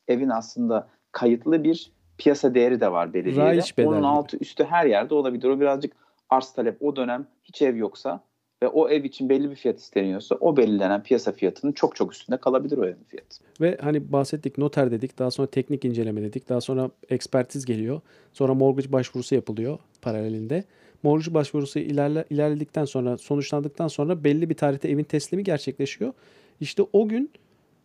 Evin 0.09 0.29
aslında 0.29 0.88
kayıtlı 1.12 1.64
bir 1.64 1.90
piyasa 2.19 2.55
değeri 2.55 2.81
de 2.81 2.92
var 2.92 3.14
belediyede. 3.14 3.87
Onun 3.87 4.03
altı 4.03 4.37
üstü 4.37 4.64
her 4.64 4.87
yerde 4.87 5.14
olabilir. 5.14 5.49
O 5.49 5.61
birazcık 5.61 5.92
arz 6.31 6.53
talep 6.53 6.83
o 6.83 6.97
dönem 6.97 7.27
hiç 7.45 7.62
ev 7.62 7.77
yoksa 7.77 8.21
ve 8.62 8.69
o 8.69 8.88
ev 8.88 9.05
için 9.05 9.29
belli 9.29 9.51
bir 9.51 9.57
fiyat 9.57 9.79
isteniyorsa 9.79 10.35
o 10.35 10.57
belirlenen 10.57 11.03
piyasa 11.03 11.33
fiyatının 11.33 11.73
çok 11.73 11.97
çok 11.97 12.12
üstünde 12.12 12.37
kalabilir 12.37 12.79
o 12.79 12.85
evin 12.85 13.05
fiyatı. 13.09 13.38
Ve 13.61 13.79
hani 13.81 14.12
bahsettik 14.12 14.59
noter 14.59 14.90
dedik 14.90 15.19
daha 15.19 15.31
sonra 15.31 15.47
teknik 15.47 15.85
inceleme 15.85 16.23
dedik 16.23 16.49
daha 16.49 16.61
sonra 16.61 16.90
ekspertiz 17.09 17.64
geliyor 17.64 18.01
sonra 18.33 18.55
mortgage 18.55 18.92
başvurusu 18.92 19.35
yapılıyor 19.35 19.79
paralelinde. 20.03 20.64
Mortgage 21.03 21.35
başvurusu 21.35 21.79
ilerle, 21.79 22.25
ilerledikten 22.31 22.85
sonra 22.85 23.17
sonuçlandıktan 23.17 23.89
sonra 23.89 24.25
belli 24.25 24.51
bir 24.51 24.55
tarihte 24.55 24.89
evin 24.89 25.05
teslimi 25.05 25.45
gerçekleşiyor. 25.45 26.13
İşte 26.61 26.83
o 26.93 27.09
gün 27.09 27.31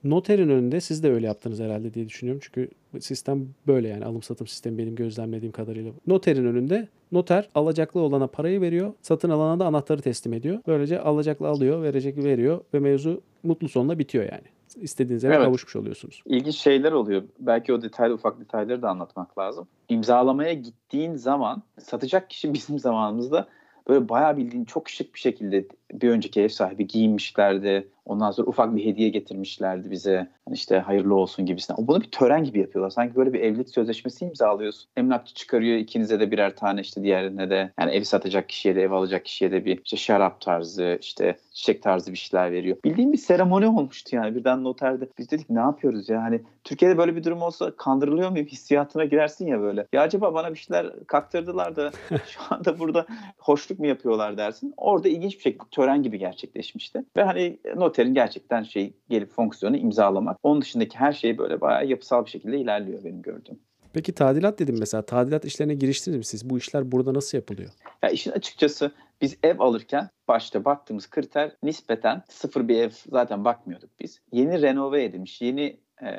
noterin 0.04 0.50
önünde 0.50 0.82
siz 0.82 1.04
de 1.04 1.12
öyle 1.12 1.28
yaptınız 1.28 1.60
herhalde 1.60 1.94
diye 1.94 2.10
düşünüyorum. 2.10 2.42
Çünkü 2.44 2.70
sistem 3.00 3.48
böyle 3.68 3.88
yani 3.88 4.06
alım 4.06 4.22
satım 4.22 4.48
sistemi 4.48 4.78
benim 4.78 4.96
gözlemlediğim 4.96 5.52
kadarıyla. 5.52 5.92
Noterin 6.08 6.46
önünde 6.46 6.88
noter 7.12 7.50
alacaklı 7.56 8.00
olana 8.00 8.28
parayı 8.28 8.62
veriyor. 8.62 8.94
Satın 9.02 9.30
alana 9.30 9.60
da 9.60 9.66
anahtarı 9.66 10.02
teslim 10.02 10.34
ediyor. 10.34 10.60
Böylece 10.68 11.00
alacaklı 11.00 11.48
alıyor, 11.48 11.84
verecek 11.84 12.18
veriyor 12.18 12.62
ve 12.74 12.80
mevzu 12.80 13.22
mutlu 13.44 13.70
sonla 13.70 14.00
bitiyor 14.00 14.24
yani. 14.24 14.61
İstediğiniz 14.76 15.24
yere 15.24 15.34
evet. 15.36 15.46
kavuşmuş 15.46 15.76
oluyorsunuz. 15.76 16.24
İlginç 16.26 16.56
şeyler 16.56 16.92
oluyor. 16.92 17.24
Belki 17.40 17.74
o 17.74 17.82
detaylı 17.82 18.14
ufak 18.14 18.40
detayları 18.40 18.82
da 18.82 18.90
anlatmak 18.90 19.38
lazım. 19.38 19.68
İmzalamaya 19.90 20.54
gittiğin 20.54 21.16
zaman 21.16 21.64
satacak 21.80 22.30
kişi 22.30 22.54
bizim 22.54 22.80
zamanımızda 22.80 23.48
böyle 23.88 24.10
bayağı 24.10 24.38
bildiğin 24.38 24.66
çok 24.66 24.90
şık 24.90 25.14
bir 25.14 25.20
şekilde 25.20 25.68
bir 25.94 26.10
önceki 26.10 26.42
ev 26.42 26.48
sahibi 26.48 26.88
giyinmişlerdi. 26.88 27.88
Ondan 28.06 28.32
sonra 28.32 28.48
ufak 28.48 28.76
bir 28.76 28.86
hediye 28.86 29.10
getirmişlerdi 29.10 29.92
bize. 29.92 30.28
Hani 30.46 30.56
işte 30.56 30.80
hayırlı 30.80 31.16
olsun 31.16 31.46
gibisinden. 31.46 31.88
Bunu 31.88 32.02
bir 32.02 32.12
tören 32.12 32.44
gibi 32.44 32.60
yapıyorlar. 32.60 32.90
Sanki 32.90 33.16
böyle 33.16 33.34
bir 33.34 33.40
evlilik 33.40 33.70
sözleşmesi 33.70 34.26
imzalıyorsun. 34.26 34.90
Emlakçı 34.98 35.34
çıkarıyor 35.34 35.78
ikinize 35.78 36.20
de 36.20 36.32
birer 36.32 36.56
tane 36.56 36.82
işte 36.82 37.04
diğerine 37.04 37.50
de. 37.50 37.72
Yani 37.80 37.92
evi 37.92 38.06
satacak 38.06 38.50
kişiye 38.50 38.76
de 38.76 38.82
ev 38.82 38.92
alacak 38.92 39.26
kişiye 39.26 39.52
de 39.52 39.66
bir 39.66 39.82
işte 39.86 39.98
şarap 39.98 40.42
tarzı 40.42 40.98
işte 41.02 41.38
çiçek 41.54 41.84
tarzı 41.84 42.12
bir 42.12 42.18
şeyler 42.18 42.52
veriyor. 42.52 42.78
Bildiğim 42.86 43.14
bir 43.14 43.18
seremoni 43.18 43.68
olmuştu 43.68 44.16
yani 44.16 44.36
birden 44.36 44.64
noterde. 44.64 45.08
Biz 45.18 45.32
dedik 45.32 45.50
ne 45.50 45.60
yapıyoruz 45.60 46.10
ya 46.10 46.24
hani 46.24 46.42
Türkiye'de 46.64 46.98
böyle 46.98 47.16
bir 47.16 47.24
durum 47.24 47.42
olsa 47.42 47.72
kandırılıyor 47.78 48.30
muyum 48.30 48.48
hissiyatına 48.48 49.06
girersin 49.06 49.48
ya 49.48 49.62
böyle. 49.62 49.88
Ya 49.94 50.02
acaba 50.02 50.34
bana 50.34 50.54
bir 50.54 50.60
şeyler 50.60 51.06
kaktırdılar 51.08 51.76
da 51.76 51.92
şu 52.28 52.40
anda 52.50 52.80
burada 52.80 53.06
hoşluk 53.38 53.80
mu 53.80 53.88
yapıyorlar 53.88 54.38
dersin. 54.38 54.74
Orada 54.78 55.10
ilginç 55.10 55.36
bir 55.38 55.42
şekilde 55.42 55.64
tören 55.82 56.04
gibi 56.04 56.20
gerçekleşmişti. 56.20 57.04
Ve 57.18 57.24
hani 57.24 57.60
noterin 57.76 58.14
gerçekten 58.14 58.64
şey 58.64 58.94
gelip 59.10 59.32
fonksiyonu 59.32 59.78
imzalamak. 59.78 60.38
Onun 60.44 60.62
dışındaki 60.62 60.98
her 60.98 61.14
şey 61.14 61.38
böyle 61.38 61.62
bayağı 61.62 61.86
yapısal 61.88 62.26
bir 62.26 62.30
şekilde 62.30 62.60
ilerliyor 62.60 63.04
benim 63.04 63.22
gördüğüm. 63.22 63.60
Peki 63.94 64.14
tadilat 64.14 64.60
dedim 64.60 64.76
mesela. 64.80 65.02
Tadilat 65.02 65.46
işlerine 65.46 65.74
giriştiniz 65.74 66.18
mi 66.18 66.24
siz? 66.24 66.50
Bu 66.50 66.58
işler 66.58 66.92
burada 66.92 67.14
nasıl 67.14 67.38
yapılıyor? 67.38 67.70
Ya 68.04 68.10
işin 68.10 68.32
açıkçası 68.32 68.92
biz 69.22 69.38
ev 69.44 69.60
alırken 69.60 70.10
başta 70.28 70.66
baktığımız 70.66 71.10
kriter 71.10 71.52
nispeten 71.64 72.24
sıfır 72.30 72.68
bir 72.68 72.78
ev 72.78 72.90
zaten 73.12 73.46
bakmıyorduk 73.46 73.90
biz. 74.00 74.22
Yeni 74.32 74.62
renove 74.62 75.04
edilmiş, 75.04 75.42
yeni 75.42 75.78
e, 76.04 76.10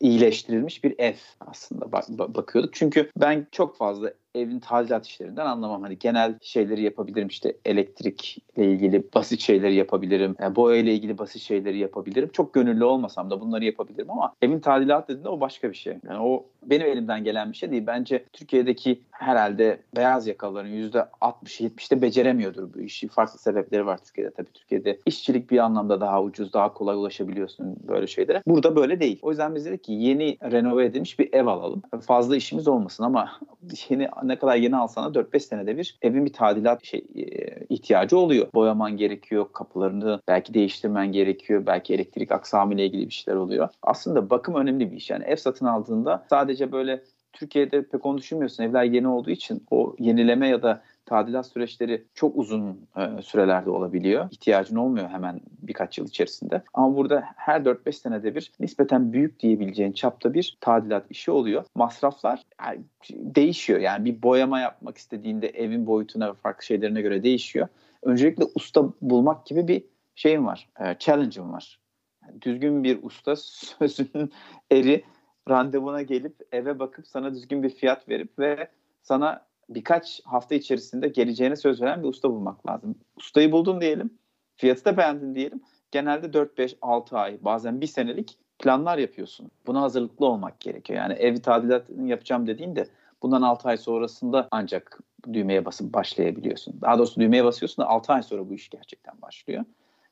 iyileştirilmiş 0.00 0.84
bir 0.84 0.94
ev 0.98 1.14
aslında 1.40 1.92
bak, 1.92 2.08
bakıyorduk. 2.08 2.74
Çünkü 2.74 3.10
ben 3.16 3.46
çok 3.52 3.76
fazla 3.76 4.12
evin 4.36 4.60
tadilat 4.60 5.06
işlerinden 5.06 5.46
anlamam. 5.46 5.82
Hani 5.82 5.98
genel 5.98 6.38
şeyleri 6.42 6.82
yapabilirim 6.82 7.28
işte 7.28 7.56
elektrikle 7.64 8.64
ilgili 8.64 9.04
basit 9.14 9.40
şeyleri 9.40 9.74
yapabilirim. 9.74 10.36
Yani 10.40 10.56
boya 10.56 10.76
ile 10.76 10.94
ilgili 10.94 11.18
basit 11.18 11.42
şeyleri 11.42 11.78
yapabilirim. 11.78 12.30
Çok 12.32 12.54
gönüllü 12.54 12.84
olmasam 12.84 13.30
da 13.30 13.40
bunları 13.40 13.64
yapabilirim 13.64 14.10
ama 14.10 14.34
evin 14.42 14.60
tadilat 14.60 15.08
dediğinde 15.08 15.28
o 15.28 15.40
başka 15.40 15.70
bir 15.70 15.76
şey. 15.76 15.98
Yani 16.08 16.20
o 16.20 16.46
benim 16.70 16.86
elimden 16.86 17.24
gelen 17.24 17.52
bir 17.52 17.56
şey 17.56 17.70
değil. 17.70 17.86
Bence 17.86 18.24
Türkiye'deki 18.32 19.00
herhalde 19.10 19.80
beyaz 19.96 20.26
yakalıların 20.26 20.70
%60-70'de 20.70 22.02
beceremiyordur 22.02 22.74
bu 22.74 22.80
işi. 22.80 23.08
Farklı 23.08 23.38
sebepleri 23.38 23.86
var 23.86 23.98
Türkiye'de 24.04 24.30
tabii. 24.30 24.52
Türkiye'de 24.54 24.98
işçilik 25.06 25.50
bir 25.50 25.58
anlamda 25.58 26.00
daha 26.00 26.22
ucuz, 26.22 26.52
daha 26.52 26.72
kolay 26.72 26.96
ulaşabiliyorsun 26.96 27.76
böyle 27.88 28.06
şeylere. 28.06 28.42
Burada 28.46 28.76
böyle 28.76 29.00
değil. 29.00 29.18
O 29.22 29.30
yüzden 29.30 29.54
biz 29.54 29.64
dedik 29.64 29.84
ki 29.84 29.92
yeni 29.92 30.38
renove 30.42 30.84
edilmiş 30.84 31.18
bir 31.18 31.32
ev 31.32 31.46
alalım. 31.46 31.82
Fazla 32.00 32.36
işimiz 32.36 32.68
olmasın 32.68 33.04
ama 33.04 33.30
yeni 33.88 34.08
ne 34.22 34.38
kadar 34.38 34.56
yeni 34.56 34.76
alsana 34.76 35.06
4-5 35.06 35.40
senede 35.40 35.76
bir 35.76 35.98
evin 36.02 36.24
bir 36.24 36.32
tadilat 36.32 36.84
şey, 36.84 37.04
e, 37.14 37.24
ihtiyacı 37.68 38.18
oluyor. 38.18 38.48
Boyaman 38.54 38.96
gerekiyor, 38.96 39.46
kapılarını 39.52 40.20
belki 40.28 40.54
değiştirmen 40.54 41.12
gerekiyor, 41.12 41.66
belki 41.66 41.94
elektrik 41.94 42.32
aksamı 42.32 42.74
ile 42.74 42.86
ilgili 42.86 43.08
bir 43.08 43.14
şeyler 43.14 43.38
oluyor. 43.38 43.68
Aslında 43.82 44.30
bakım 44.30 44.54
önemli 44.54 44.92
bir 44.92 44.96
iş. 44.96 45.10
Yani 45.10 45.24
ev 45.24 45.36
satın 45.36 45.66
aldığında 45.66 46.24
sadece 46.30 46.55
böyle 46.72 47.02
Türkiye'de 47.32 47.82
pek 47.82 48.06
onu 48.06 48.18
düşünmüyorsun. 48.18 48.62
Evler 48.62 48.84
yeni 48.84 49.08
olduğu 49.08 49.30
için 49.30 49.64
o 49.70 49.96
yenileme 49.98 50.48
ya 50.48 50.62
da 50.62 50.82
tadilat 51.06 51.46
süreçleri 51.46 52.04
çok 52.14 52.36
uzun 52.36 52.88
e, 52.96 53.22
sürelerde 53.22 53.70
olabiliyor. 53.70 54.28
İhtiyacın 54.30 54.76
olmuyor 54.76 55.08
hemen 55.08 55.40
birkaç 55.62 55.98
yıl 55.98 56.06
içerisinde. 56.06 56.62
Ama 56.74 56.96
burada 56.96 57.24
her 57.36 57.60
4-5 57.60 57.92
senede 57.92 58.34
bir 58.34 58.52
nispeten 58.60 59.12
büyük 59.12 59.40
diyebileceğin 59.40 59.92
çapta 59.92 60.34
bir 60.34 60.56
tadilat 60.60 61.04
işi 61.10 61.30
oluyor. 61.30 61.64
Masraflar 61.74 62.42
yani 62.64 62.80
değişiyor. 63.10 63.80
Yani 63.80 64.04
bir 64.04 64.22
boyama 64.22 64.60
yapmak 64.60 64.98
istediğinde 64.98 65.48
evin 65.48 65.86
boyutuna 65.86 66.28
ve 66.28 66.34
farklı 66.34 66.64
şeylerine 66.64 67.02
göre 67.02 67.22
değişiyor. 67.22 67.68
Öncelikle 68.02 68.44
usta 68.54 68.84
bulmak 69.02 69.46
gibi 69.46 69.68
bir 69.68 69.84
şeyim 70.14 70.46
var. 70.46 70.68
E, 70.80 70.96
challenge'ım 70.98 71.52
var. 71.52 71.78
Yani 72.22 72.42
düzgün 72.42 72.84
bir 72.84 72.98
usta 73.02 73.36
sözünün 73.78 74.32
eri 74.70 75.04
randevuna 75.48 76.02
gelip 76.02 76.34
eve 76.52 76.78
bakıp 76.78 77.06
sana 77.06 77.34
düzgün 77.34 77.62
bir 77.62 77.70
fiyat 77.70 78.08
verip 78.08 78.38
ve 78.38 78.68
sana 79.02 79.46
birkaç 79.68 80.20
hafta 80.24 80.54
içerisinde 80.54 81.08
geleceğine 81.08 81.56
söz 81.56 81.82
veren 81.82 82.02
bir 82.02 82.08
usta 82.08 82.30
bulmak 82.30 82.68
lazım. 82.68 82.94
Ustayı 83.16 83.52
buldun 83.52 83.80
diyelim. 83.80 84.10
Fiyatı 84.56 84.84
da 84.84 84.96
beğendin 84.96 85.34
diyelim. 85.34 85.60
Genelde 85.90 86.26
4-5-6 86.26 87.18
ay 87.18 87.38
bazen 87.40 87.80
bir 87.80 87.86
senelik 87.86 88.38
planlar 88.58 88.98
yapıyorsun. 88.98 89.50
Buna 89.66 89.82
hazırlıklı 89.82 90.26
olmak 90.26 90.60
gerekiyor. 90.60 90.98
Yani 90.98 91.12
ev 91.12 91.36
tadilatını 91.36 92.08
yapacağım 92.08 92.46
dediğinde 92.46 92.88
bundan 93.22 93.42
6 93.42 93.68
ay 93.68 93.76
sonrasında 93.76 94.48
ancak 94.50 95.00
düğmeye 95.32 95.64
basıp 95.64 95.94
başlayabiliyorsun. 95.94 96.80
Daha 96.80 96.98
doğrusu 96.98 97.20
düğmeye 97.20 97.44
basıyorsun 97.44 97.84
da 97.84 97.88
6 97.88 98.12
ay 98.12 98.22
sonra 98.22 98.48
bu 98.48 98.54
iş 98.54 98.68
gerçekten 98.68 99.22
başlıyor. 99.22 99.64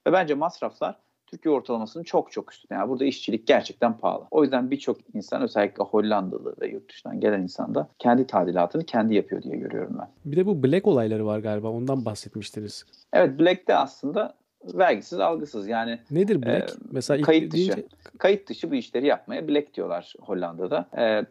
Ve 0.07 0.12
bence 0.12 0.35
masraflar 0.35 0.99
Türkiye 1.35 1.55
ortalamasının 1.55 2.05
çok 2.05 2.33
çok 2.33 2.53
üstünde. 2.53 2.75
Yani 2.75 2.88
burada 2.88 3.05
işçilik 3.05 3.47
gerçekten 3.47 3.99
pahalı. 3.99 4.25
O 4.31 4.42
yüzden 4.42 4.70
birçok 4.70 4.97
insan 5.14 5.42
özellikle 5.42 5.85
Hollandalı 5.85 6.55
ve 6.61 6.68
yurt 6.68 6.90
dışından 6.90 7.20
gelen 7.20 7.42
insan 7.42 7.75
da 7.75 7.88
kendi 7.99 8.27
tadilatını 8.27 8.85
kendi 8.85 9.14
yapıyor 9.14 9.42
diye 9.42 9.57
görüyorum 9.57 9.97
ben. 10.01 10.09
Bir 10.25 10.37
de 10.37 10.47
bu 10.47 10.62
Black 10.62 10.87
olayları 10.87 11.27
var 11.27 11.38
galiba. 11.38 11.68
Ondan 11.68 12.05
bahsetmiştiniz. 12.05 12.85
Evet 13.12 13.40
Black'te 13.40 13.77
aslında 13.77 14.35
vergisiz 14.74 15.18
algısız 15.18 15.68
yani. 15.68 15.98
Nedir 16.11 16.42
Black? 16.42 16.70
E, 16.70 16.74
Mesela 16.90 17.22
kayıt 17.22 17.53
deyince... 17.53 17.72
dışı. 17.72 17.87
Kayıt 18.18 18.48
dışı 18.48 18.70
bu 18.70 18.74
işleri 18.74 19.07
yapmaya 19.07 19.48
Black 19.48 19.74
diyorlar 19.74 20.14
Hollanda'da. 20.20 20.87
E, 20.98 21.27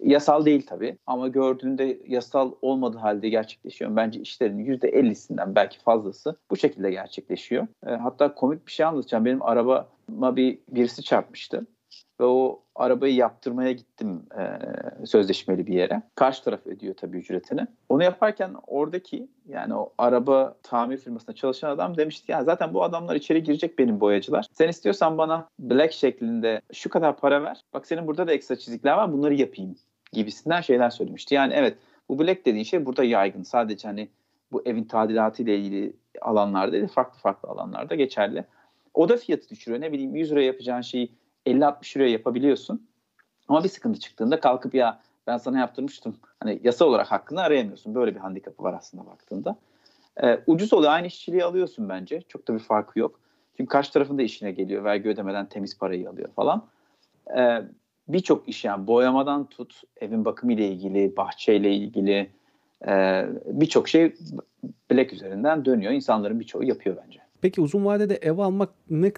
yasal 0.00 0.44
değil 0.44 0.66
tabii 0.66 0.96
ama 1.06 1.28
gördüğünde 1.28 1.98
yasal 2.08 2.52
olmadığı 2.62 2.98
halde 2.98 3.28
gerçekleşiyor. 3.28 3.96
Bence 3.96 4.20
işlerin 4.20 4.58
%50'sinden 4.58 5.54
belki 5.54 5.80
fazlası 5.80 6.36
bu 6.50 6.56
şekilde 6.56 6.90
gerçekleşiyor. 6.90 7.66
E, 7.86 7.90
hatta 7.90 8.34
komik 8.34 8.66
bir 8.66 8.72
şey 8.72 8.86
anlatacağım. 8.86 9.24
Benim 9.24 9.42
arabama 9.42 10.36
bir 10.36 10.58
birisi 10.68 11.02
çarpmıştı 11.02 11.66
ve 12.20 12.24
o 12.24 12.61
arabayı 12.74 13.14
yaptırmaya 13.14 13.72
gittim 13.72 14.22
e, 14.38 15.06
sözleşmeli 15.06 15.66
bir 15.66 15.74
yere. 15.74 16.02
Karşı 16.14 16.44
taraf 16.44 16.66
ödüyor 16.66 16.94
tabii 16.94 17.18
ücretini. 17.18 17.66
Onu 17.88 18.02
yaparken 18.02 18.54
oradaki 18.66 19.28
yani 19.48 19.74
o 19.74 19.92
araba 19.98 20.54
tamir 20.62 20.96
firmasında 20.96 21.36
çalışan 21.36 21.70
adam 21.70 21.96
demişti 21.96 22.32
ya 22.32 22.44
zaten 22.44 22.74
bu 22.74 22.84
adamlar 22.84 23.16
içeri 23.16 23.42
girecek 23.42 23.78
benim 23.78 24.00
boyacılar. 24.00 24.46
Sen 24.52 24.68
istiyorsan 24.68 25.18
bana 25.18 25.48
black 25.58 25.92
şeklinde 25.92 26.60
şu 26.72 26.90
kadar 26.90 27.16
para 27.16 27.42
ver. 27.42 27.64
Bak 27.74 27.86
senin 27.86 28.06
burada 28.06 28.26
da 28.26 28.32
ekstra 28.32 28.56
çizikler 28.56 28.92
var 28.92 29.12
bunları 29.12 29.34
yapayım 29.34 29.76
gibisinden 30.12 30.60
şeyler 30.60 30.90
söylemişti. 30.90 31.34
Yani 31.34 31.52
evet 31.56 31.76
bu 32.08 32.18
black 32.18 32.46
dediğin 32.46 32.64
şey 32.64 32.86
burada 32.86 33.04
yaygın. 33.04 33.42
Sadece 33.42 33.88
hani 33.88 34.08
bu 34.52 34.62
evin 34.66 34.84
tadilatı 34.84 35.42
ile 35.42 35.56
ilgili 35.56 35.96
alanlarda 36.20 36.72
değil 36.72 36.88
farklı 36.88 37.18
farklı 37.18 37.48
alanlarda 37.48 37.94
geçerli. 37.94 38.44
O 38.94 39.08
da 39.08 39.16
fiyatı 39.16 39.48
düşürüyor. 39.48 39.80
Ne 39.80 39.92
bileyim 39.92 40.16
100 40.16 40.30
liraya 40.30 40.46
yapacağın 40.46 40.80
şeyi 40.80 41.12
50-60 41.46 41.96
liraya 41.96 42.10
yapabiliyorsun. 42.10 42.88
Ama 43.48 43.64
bir 43.64 43.68
sıkıntı 43.68 44.00
çıktığında 44.00 44.40
kalkıp 44.40 44.74
ya 44.74 45.00
ben 45.26 45.36
sana 45.36 45.58
yaptırmıştım. 45.58 46.16
Hani 46.40 46.60
yasa 46.64 46.84
olarak 46.84 47.12
hakkını 47.12 47.40
arayamıyorsun. 47.40 47.94
Böyle 47.94 48.14
bir 48.14 48.20
handikapı 48.20 48.62
var 48.62 48.74
aslında 48.74 49.06
baktığında. 49.06 49.56
Ee, 50.22 50.40
ucuz 50.46 50.72
oluyor. 50.72 50.92
Aynı 50.92 51.06
işçiliği 51.06 51.44
alıyorsun 51.44 51.88
bence. 51.88 52.20
Çok 52.28 52.48
da 52.48 52.54
bir 52.54 52.58
farkı 52.58 52.98
yok. 52.98 53.20
Çünkü 53.56 53.68
karşı 53.68 53.92
tarafın 53.92 54.18
da 54.18 54.22
işine 54.22 54.52
geliyor. 54.52 54.84
Vergi 54.84 55.08
ödemeden 55.08 55.46
temiz 55.46 55.78
parayı 55.78 56.10
alıyor 56.10 56.28
falan. 56.32 56.66
Ee, 57.36 57.62
Birçok 58.08 58.48
iş 58.48 58.64
yani 58.64 58.86
boyamadan 58.86 59.46
tut, 59.46 59.82
evin 60.00 60.24
bakımı 60.24 60.52
ile 60.52 60.68
ilgili, 60.68 61.16
bahçeyle 61.16 61.74
ilgili 61.74 62.30
e, 62.88 63.26
birçok 63.46 63.88
şey 63.88 64.14
Black 64.90 65.12
üzerinden 65.12 65.64
dönüyor. 65.64 65.92
İnsanların 65.92 66.40
birçoğu 66.40 66.64
yapıyor 66.64 66.96
bence. 67.06 67.20
Peki 67.42 67.60
uzun 67.60 67.84
vadede 67.84 68.14
ev 68.14 68.38
almak 68.38 68.70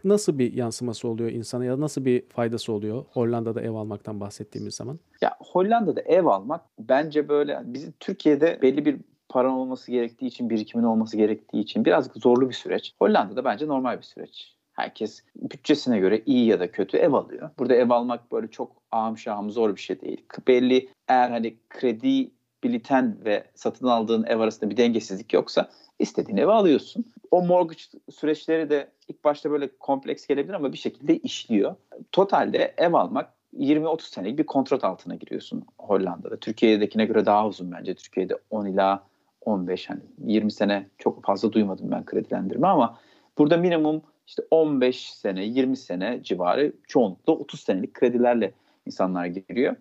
nasıl 0.05 0.39
bir 0.39 0.53
yansıması 0.53 1.09
oluyor 1.09 1.31
insana 1.31 1.65
ya 1.65 1.81
nasıl 1.81 2.05
bir 2.05 2.29
faydası 2.29 2.73
oluyor 2.73 3.05
Hollanda'da 3.11 3.61
ev 3.61 3.71
almaktan 3.71 4.21
bahsettiğimiz 4.21 4.75
zaman? 4.75 4.99
Ya 5.21 5.37
Hollanda'da 5.41 6.01
ev 6.01 6.25
almak 6.25 6.61
bence 6.79 7.29
böyle 7.29 7.63
bizim 7.65 7.95
Türkiye'de 8.01 8.59
belli 8.63 8.85
bir 8.85 8.97
paran 9.29 9.53
olması 9.53 9.93
gerektiği 9.93 10.27
için, 10.27 10.51
birikimin 10.51 10.85
olması 10.85 11.17
gerektiği 11.17 11.61
için 11.61 11.85
birazcık 11.85 12.17
zorlu 12.17 12.49
bir 12.49 12.55
süreç. 12.55 12.95
Hollanda'da 12.99 13.45
bence 13.45 13.69
normal 13.69 13.99
bir 13.99 14.03
süreç. 14.03 14.55
Herkes 14.73 15.23
bütçesine 15.37 15.99
göre 15.99 16.23
iyi 16.27 16.47
ya 16.47 16.61
da 16.61 16.71
kötü 16.71 16.97
ev 16.97 17.13
alıyor. 17.13 17.51
Burada 17.59 17.75
ev 17.75 17.91
almak 17.91 18.33
böyle 18.33 18.49
çok 18.49 18.73
ağım 18.93 19.19
şahım 19.19 19.51
zor 19.51 19.77
bir 19.77 19.81
şey 19.81 20.01
değil. 20.01 20.25
Belli 20.49 20.89
eğer 21.09 21.31
hani 21.31 21.57
kredi 21.69 22.31
biliten 22.65 23.19
ve 23.25 23.45
satın 23.55 23.87
aldığın 23.87 24.25
ev 24.25 24.41
arasında 24.41 24.71
bir 24.71 24.77
dengesizlik 24.77 25.33
yoksa 25.33 25.69
istediğin 25.99 26.37
evi 26.37 26.51
alıyorsun. 26.51 27.05
O 27.35 27.43
mortgage 27.43 27.83
süreçleri 28.11 28.71
de 28.71 28.89
ilk 29.09 29.25
başta 29.25 29.51
böyle 29.51 29.69
kompleks 29.81 30.27
gelebilir 30.27 30.55
ama 30.55 30.73
bir 30.73 30.79
şekilde 30.79 31.19
işliyor. 31.19 31.75
Totalde 32.13 32.75
ev 32.77 32.93
almak 32.93 33.33
20-30 33.59 34.03
senelik 34.03 34.39
bir 34.39 34.47
kontrat 34.47 34.85
altına 34.85 35.15
giriyorsun 35.15 35.65
Hollanda'da. 35.79 36.37
Türkiye'dekine 36.37 37.05
göre 37.05 37.27
daha 37.27 37.47
uzun 37.47 37.73
bence. 37.73 37.95
Türkiye'de 37.95 38.39
10 38.51 38.67
ila 38.67 39.03
15 39.41 39.91
hani 39.91 40.01
20 40.19 40.53
sene 40.53 40.87
çok 40.99 41.25
fazla 41.25 41.53
duymadım 41.53 41.91
ben 41.91 42.05
kredilendirme 42.05 42.67
ama 42.67 42.99
burada 43.39 43.57
minimum 43.57 44.03
işte 44.27 44.43
15 44.51 45.13
sene 45.13 45.45
20 45.45 45.77
sene 45.77 46.23
civarı 46.23 46.73
çoğunlukla 46.89 47.33
30 47.33 47.61
senelik 47.61 47.95
kredilerle 47.95 48.53
insanlar 48.87 49.27
giriyor. 49.27 49.77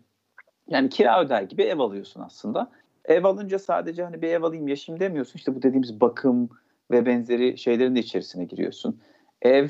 Yani 0.68 0.90
kira 0.90 1.22
öder 1.22 1.42
gibi 1.42 1.64
ev 1.64 1.80
alıyorsun 1.80 2.22
aslında. 2.22 2.72
Ev 3.06 3.24
alınca 3.24 3.60
sadece 3.60 4.04
hani 4.04 4.22
bir 4.22 4.28
ev 4.28 4.44
alayım 4.44 4.68
yaşayayım 4.68 5.00
demiyorsun. 5.00 5.36
İşte 5.36 5.56
bu 5.56 5.62
dediğimiz 5.62 6.02
bakım 6.02 6.50
ve 6.92 7.06
benzeri 7.06 7.58
şeylerin 7.58 7.96
de 7.96 8.00
içerisine 8.00 8.46
giriyorsun. 8.46 9.02
Ev 9.42 9.70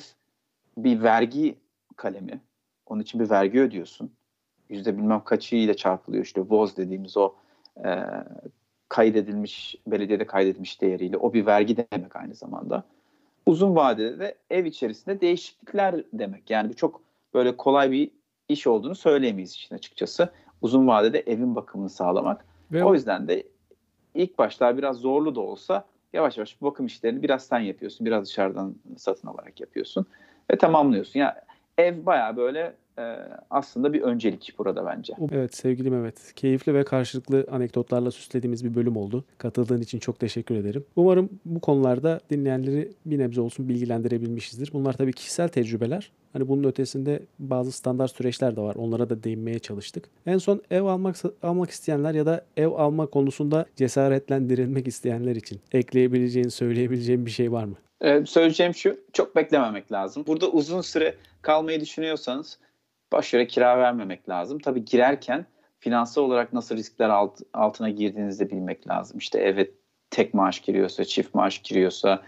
bir 0.78 1.04
vergi 1.04 1.56
kalemi. 1.96 2.42
Onun 2.86 3.02
için 3.02 3.20
bir 3.20 3.30
vergi 3.30 3.62
ödüyorsun. 3.62 4.14
Yüzde 4.70 4.98
bilmem 4.98 5.24
kaçı 5.24 5.56
ile 5.56 5.74
çarpılıyor. 5.74 6.24
İşte 6.24 6.42
VOZ 6.42 6.78
dediğimiz 6.78 7.18
o 7.18 7.34
e, 7.86 8.04
kaydedilmiş, 8.90 9.76
belediyede 9.88 10.26
kaydedilmiş 10.26 10.82
değeriyle. 10.82 11.18
O 11.18 11.34
bir 11.34 11.46
vergi 11.46 11.78
demek 11.78 12.16
aynı 12.16 12.36
zamanda. 12.36 12.84
Uzun 13.46 13.76
vadede 13.76 14.20
de 14.20 14.36
ev 14.50 14.66
içerisinde 14.66 15.22
değişiklikler 15.22 16.04
demek. 16.14 16.50
Yani 16.50 16.70
bu 16.70 16.74
çok 16.74 17.02
böyle 17.34 17.58
kolay 17.58 17.92
bir 17.92 18.12
iş 18.50 18.68
olduğunu 18.68 18.96
söyleyemeyiz 18.96 19.52
için 19.52 19.76
açıkçası. 19.76 20.30
Uzun 20.62 20.88
vadede 20.88 21.20
evin 21.20 21.56
bakımını 21.56 21.90
sağlamak. 21.90 22.46
Ve 22.72 22.84
o 22.84 22.94
yüzden 22.94 23.28
de 23.28 23.44
ilk 24.16 24.38
başlar 24.38 24.78
biraz 24.78 24.98
zorlu 24.98 25.36
da 25.36 25.42
olsa 25.42 25.86
yavaş 26.14 26.38
yavaş 26.38 26.62
bakım 26.62 26.86
işlerini 26.86 27.24
biraz 27.24 27.46
sen 27.46 27.60
yapıyorsun. 27.60 28.06
Biraz 28.06 28.26
dışarıdan 28.26 28.76
satın 28.98 29.28
alarak 29.28 29.60
yapıyorsun 29.60 30.06
ve 30.52 30.58
tamamlıyorsun. 30.58 31.20
Ya 31.20 31.26
yani 31.78 31.88
ev 31.88 32.06
baya 32.06 32.38
böyle 32.38 32.76
aslında 33.50 33.94
bir 33.94 34.02
öncelik 34.02 34.54
burada 34.58 34.86
bence. 34.86 35.14
Evet 35.32 35.56
sevgili 35.56 35.90
Mehmet. 35.90 36.34
Keyifli 36.34 36.74
ve 36.74 36.84
karşılıklı 36.84 37.48
anekdotlarla 37.52 38.12
süslediğimiz 38.12 38.66
bir 38.66 38.76
bölüm 38.76 38.98
oldu. 38.98 39.24
Katıldığın 39.38 39.82
için 39.82 40.00
çok 40.00 40.20
teşekkür 40.20 40.56
ederim. 40.56 40.86
Umarım 40.96 41.30
bu 41.46 41.60
konularda 41.60 42.20
dinleyenleri 42.30 42.92
bir 43.06 43.20
nebze 43.20 43.42
olsun 43.42 43.70
bilgilendirebilmişizdir. 43.70 44.74
Bunlar 44.74 44.94
tabii 44.94 45.14
kişisel 45.14 45.48
tecrübeler. 45.48 46.12
Hani 46.34 46.48
bunun 46.48 46.64
ötesinde 46.64 47.20
bazı 47.40 47.72
standart 47.72 48.12
süreçler 48.12 48.56
de 48.56 48.62
var. 48.62 48.76
Onlara 48.76 49.10
da 49.10 49.24
değinmeye 49.24 49.60
çalıştık. 49.60 50.10
En 50.26 50.38
son 50.38 50.62
ev 50.72 50.84
almak 50.84 51.16
almak 51.44 51.70
isteyenler 51.70 52.14
ya 52.14 52.26
da 52.26 52.46
ev 52.58 52.68
alma 52.68 53.06
konusunda 53.06 53.66
cesaretlendirilmek 53.76 54.88
isteyenler 54.88 55.36
için 55.36 55.62
ekleyebileceğin, 55.72 56.50
söyleyebileceğin 56.50 57.26
bir 57.26 57.32
şey 57.32 57.52
var 57.52 57.64
mı? 57.64 57.76
Ee, 58.02 58.24
söyleyeceğim 58.26 58.74
şu, 58.74 59.00
çok 59.14 59.36
beklememek 59.36 59.92
lazım. 59.92 60.24
Burada 60.28 60.50
uzun 60.52 60.82
süre 60.82 61.16
kalmayı 61.42 61.82
düşünüyorsanız 61.82 62.60
boş 63.14 63.34
yere 63.34 63.48
kira 63.48 63.78
vermemek 63.78 64.30
lazım. 64.30 64.60
Tabii 64.60 64.86
girerken 64.86 65.46
finansal 65.80 66.22
olarak 66.22 66.54
nasıl 66.54 66.78
riskler 66.78 67.10
alt, 67.10 67.42
altına 67.54 67.90
girdiğinizi 67.90 68.46
de 68.46 68.52
bilmek 68.52 68.88
lazım. 68.88 69.18
İşte 69.18 69.40
evet 69.40 69.74
tek 70.12 70.34
maaş 70.34 70.60
giriyorsa, 70.60 71.06
çift 71.06 71.36
maaş 71.36 71.60
giriyorsa, 71.60 72.22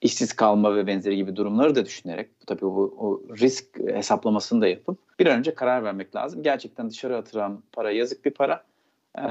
işsiz 0.00 0.32
kalma 0.32 0.76
ve 0.76 0.86
benzeri 0.86 1.16
gibi 1.16 1.36
durumları 1.36 1.74
da 1.74 1.84
düşünerek 1.84 2.30
tabii 2.46 2.62
bu 2.62 2.94
o 2.98 3.22
risk 3.36 3.64
hesaplamasını 3.78 4.60
da 4.60 4.68
yapıp 4.68 4.98
bir 5.18 5.26
an 5.26 5.38
önce 5.38 5.54
karar 5.54 5.84
vermek 5.84 6.16
lazım. 6.16 6.42
Gerçekten 6.42 6.90
dışarı 6.90 7.16
atılan 7.16 7.62
para 7.72 7.90
yazık 7.90 8.24
bir 8.24 8.30
para. 8.30 8.64
Ee, 9.18 9.22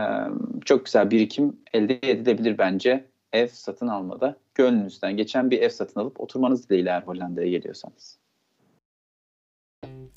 çok 0.65 0.85
güzel 0.85 1.11
birikim 1.11 1.57
elde 1.73 1.99
edilebilir 2.11 2.57
bence 2.57 3.05
ev 3.33 3.47
satın 3.47 3.87
almada. 3.87 4.35
Gönlünüzden 4.55 5.17
geçen 5.17 5.51
bir 5.51 5.61
ev 5.61 5.69
satın 5.69 5.99
alıp 5.99 6.19
oturmanız 6.19 6.69
dileğiyle 6.69 6.89
eğer 6.89 7.01
Hollanda'ya 7.01 7.49
geliyorsanız. 7.49 8.24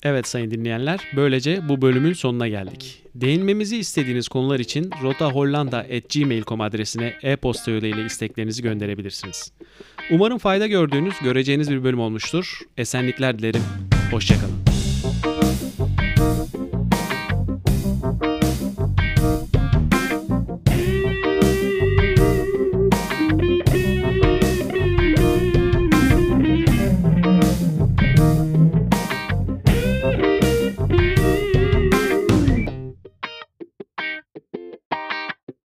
Evet 0.03 0.27
sayın 0.27 0.51
dinleyenler, 0.51 0.99
böylece 1.15 1.69
bu 1.69 1.81
bölümün 1.81 2.13
sonuna 2.13 2.47
geldik. 2.47 3.03
Değinmemizi 3.15 3.77
istediğiniz 3.77 4.27
konular 4.27 4.59
için 4.59 4.91
rotahollanda.gmail.com 5.03 6.61
adresine 6.61 7.13
e-posta 7.21 7.71
yoluyla 7.71 8.05
isteklerinizi 8.05 8.63
gönderebilirsiniz. 8.63 9.51
Umarım 10.11 10.37
fayda 10.37 10.67
gördüğünüz, 10.67 11.13
göreceğiniz 11.23 11.71
bir 11.71 11.83
bölüm 11.83 11.99
olmuştur. 11.99 12.59
Esenlikler 12.77 13.39
dilerim. 13.39 13.63
Hoşçakalın. 14.11 14.78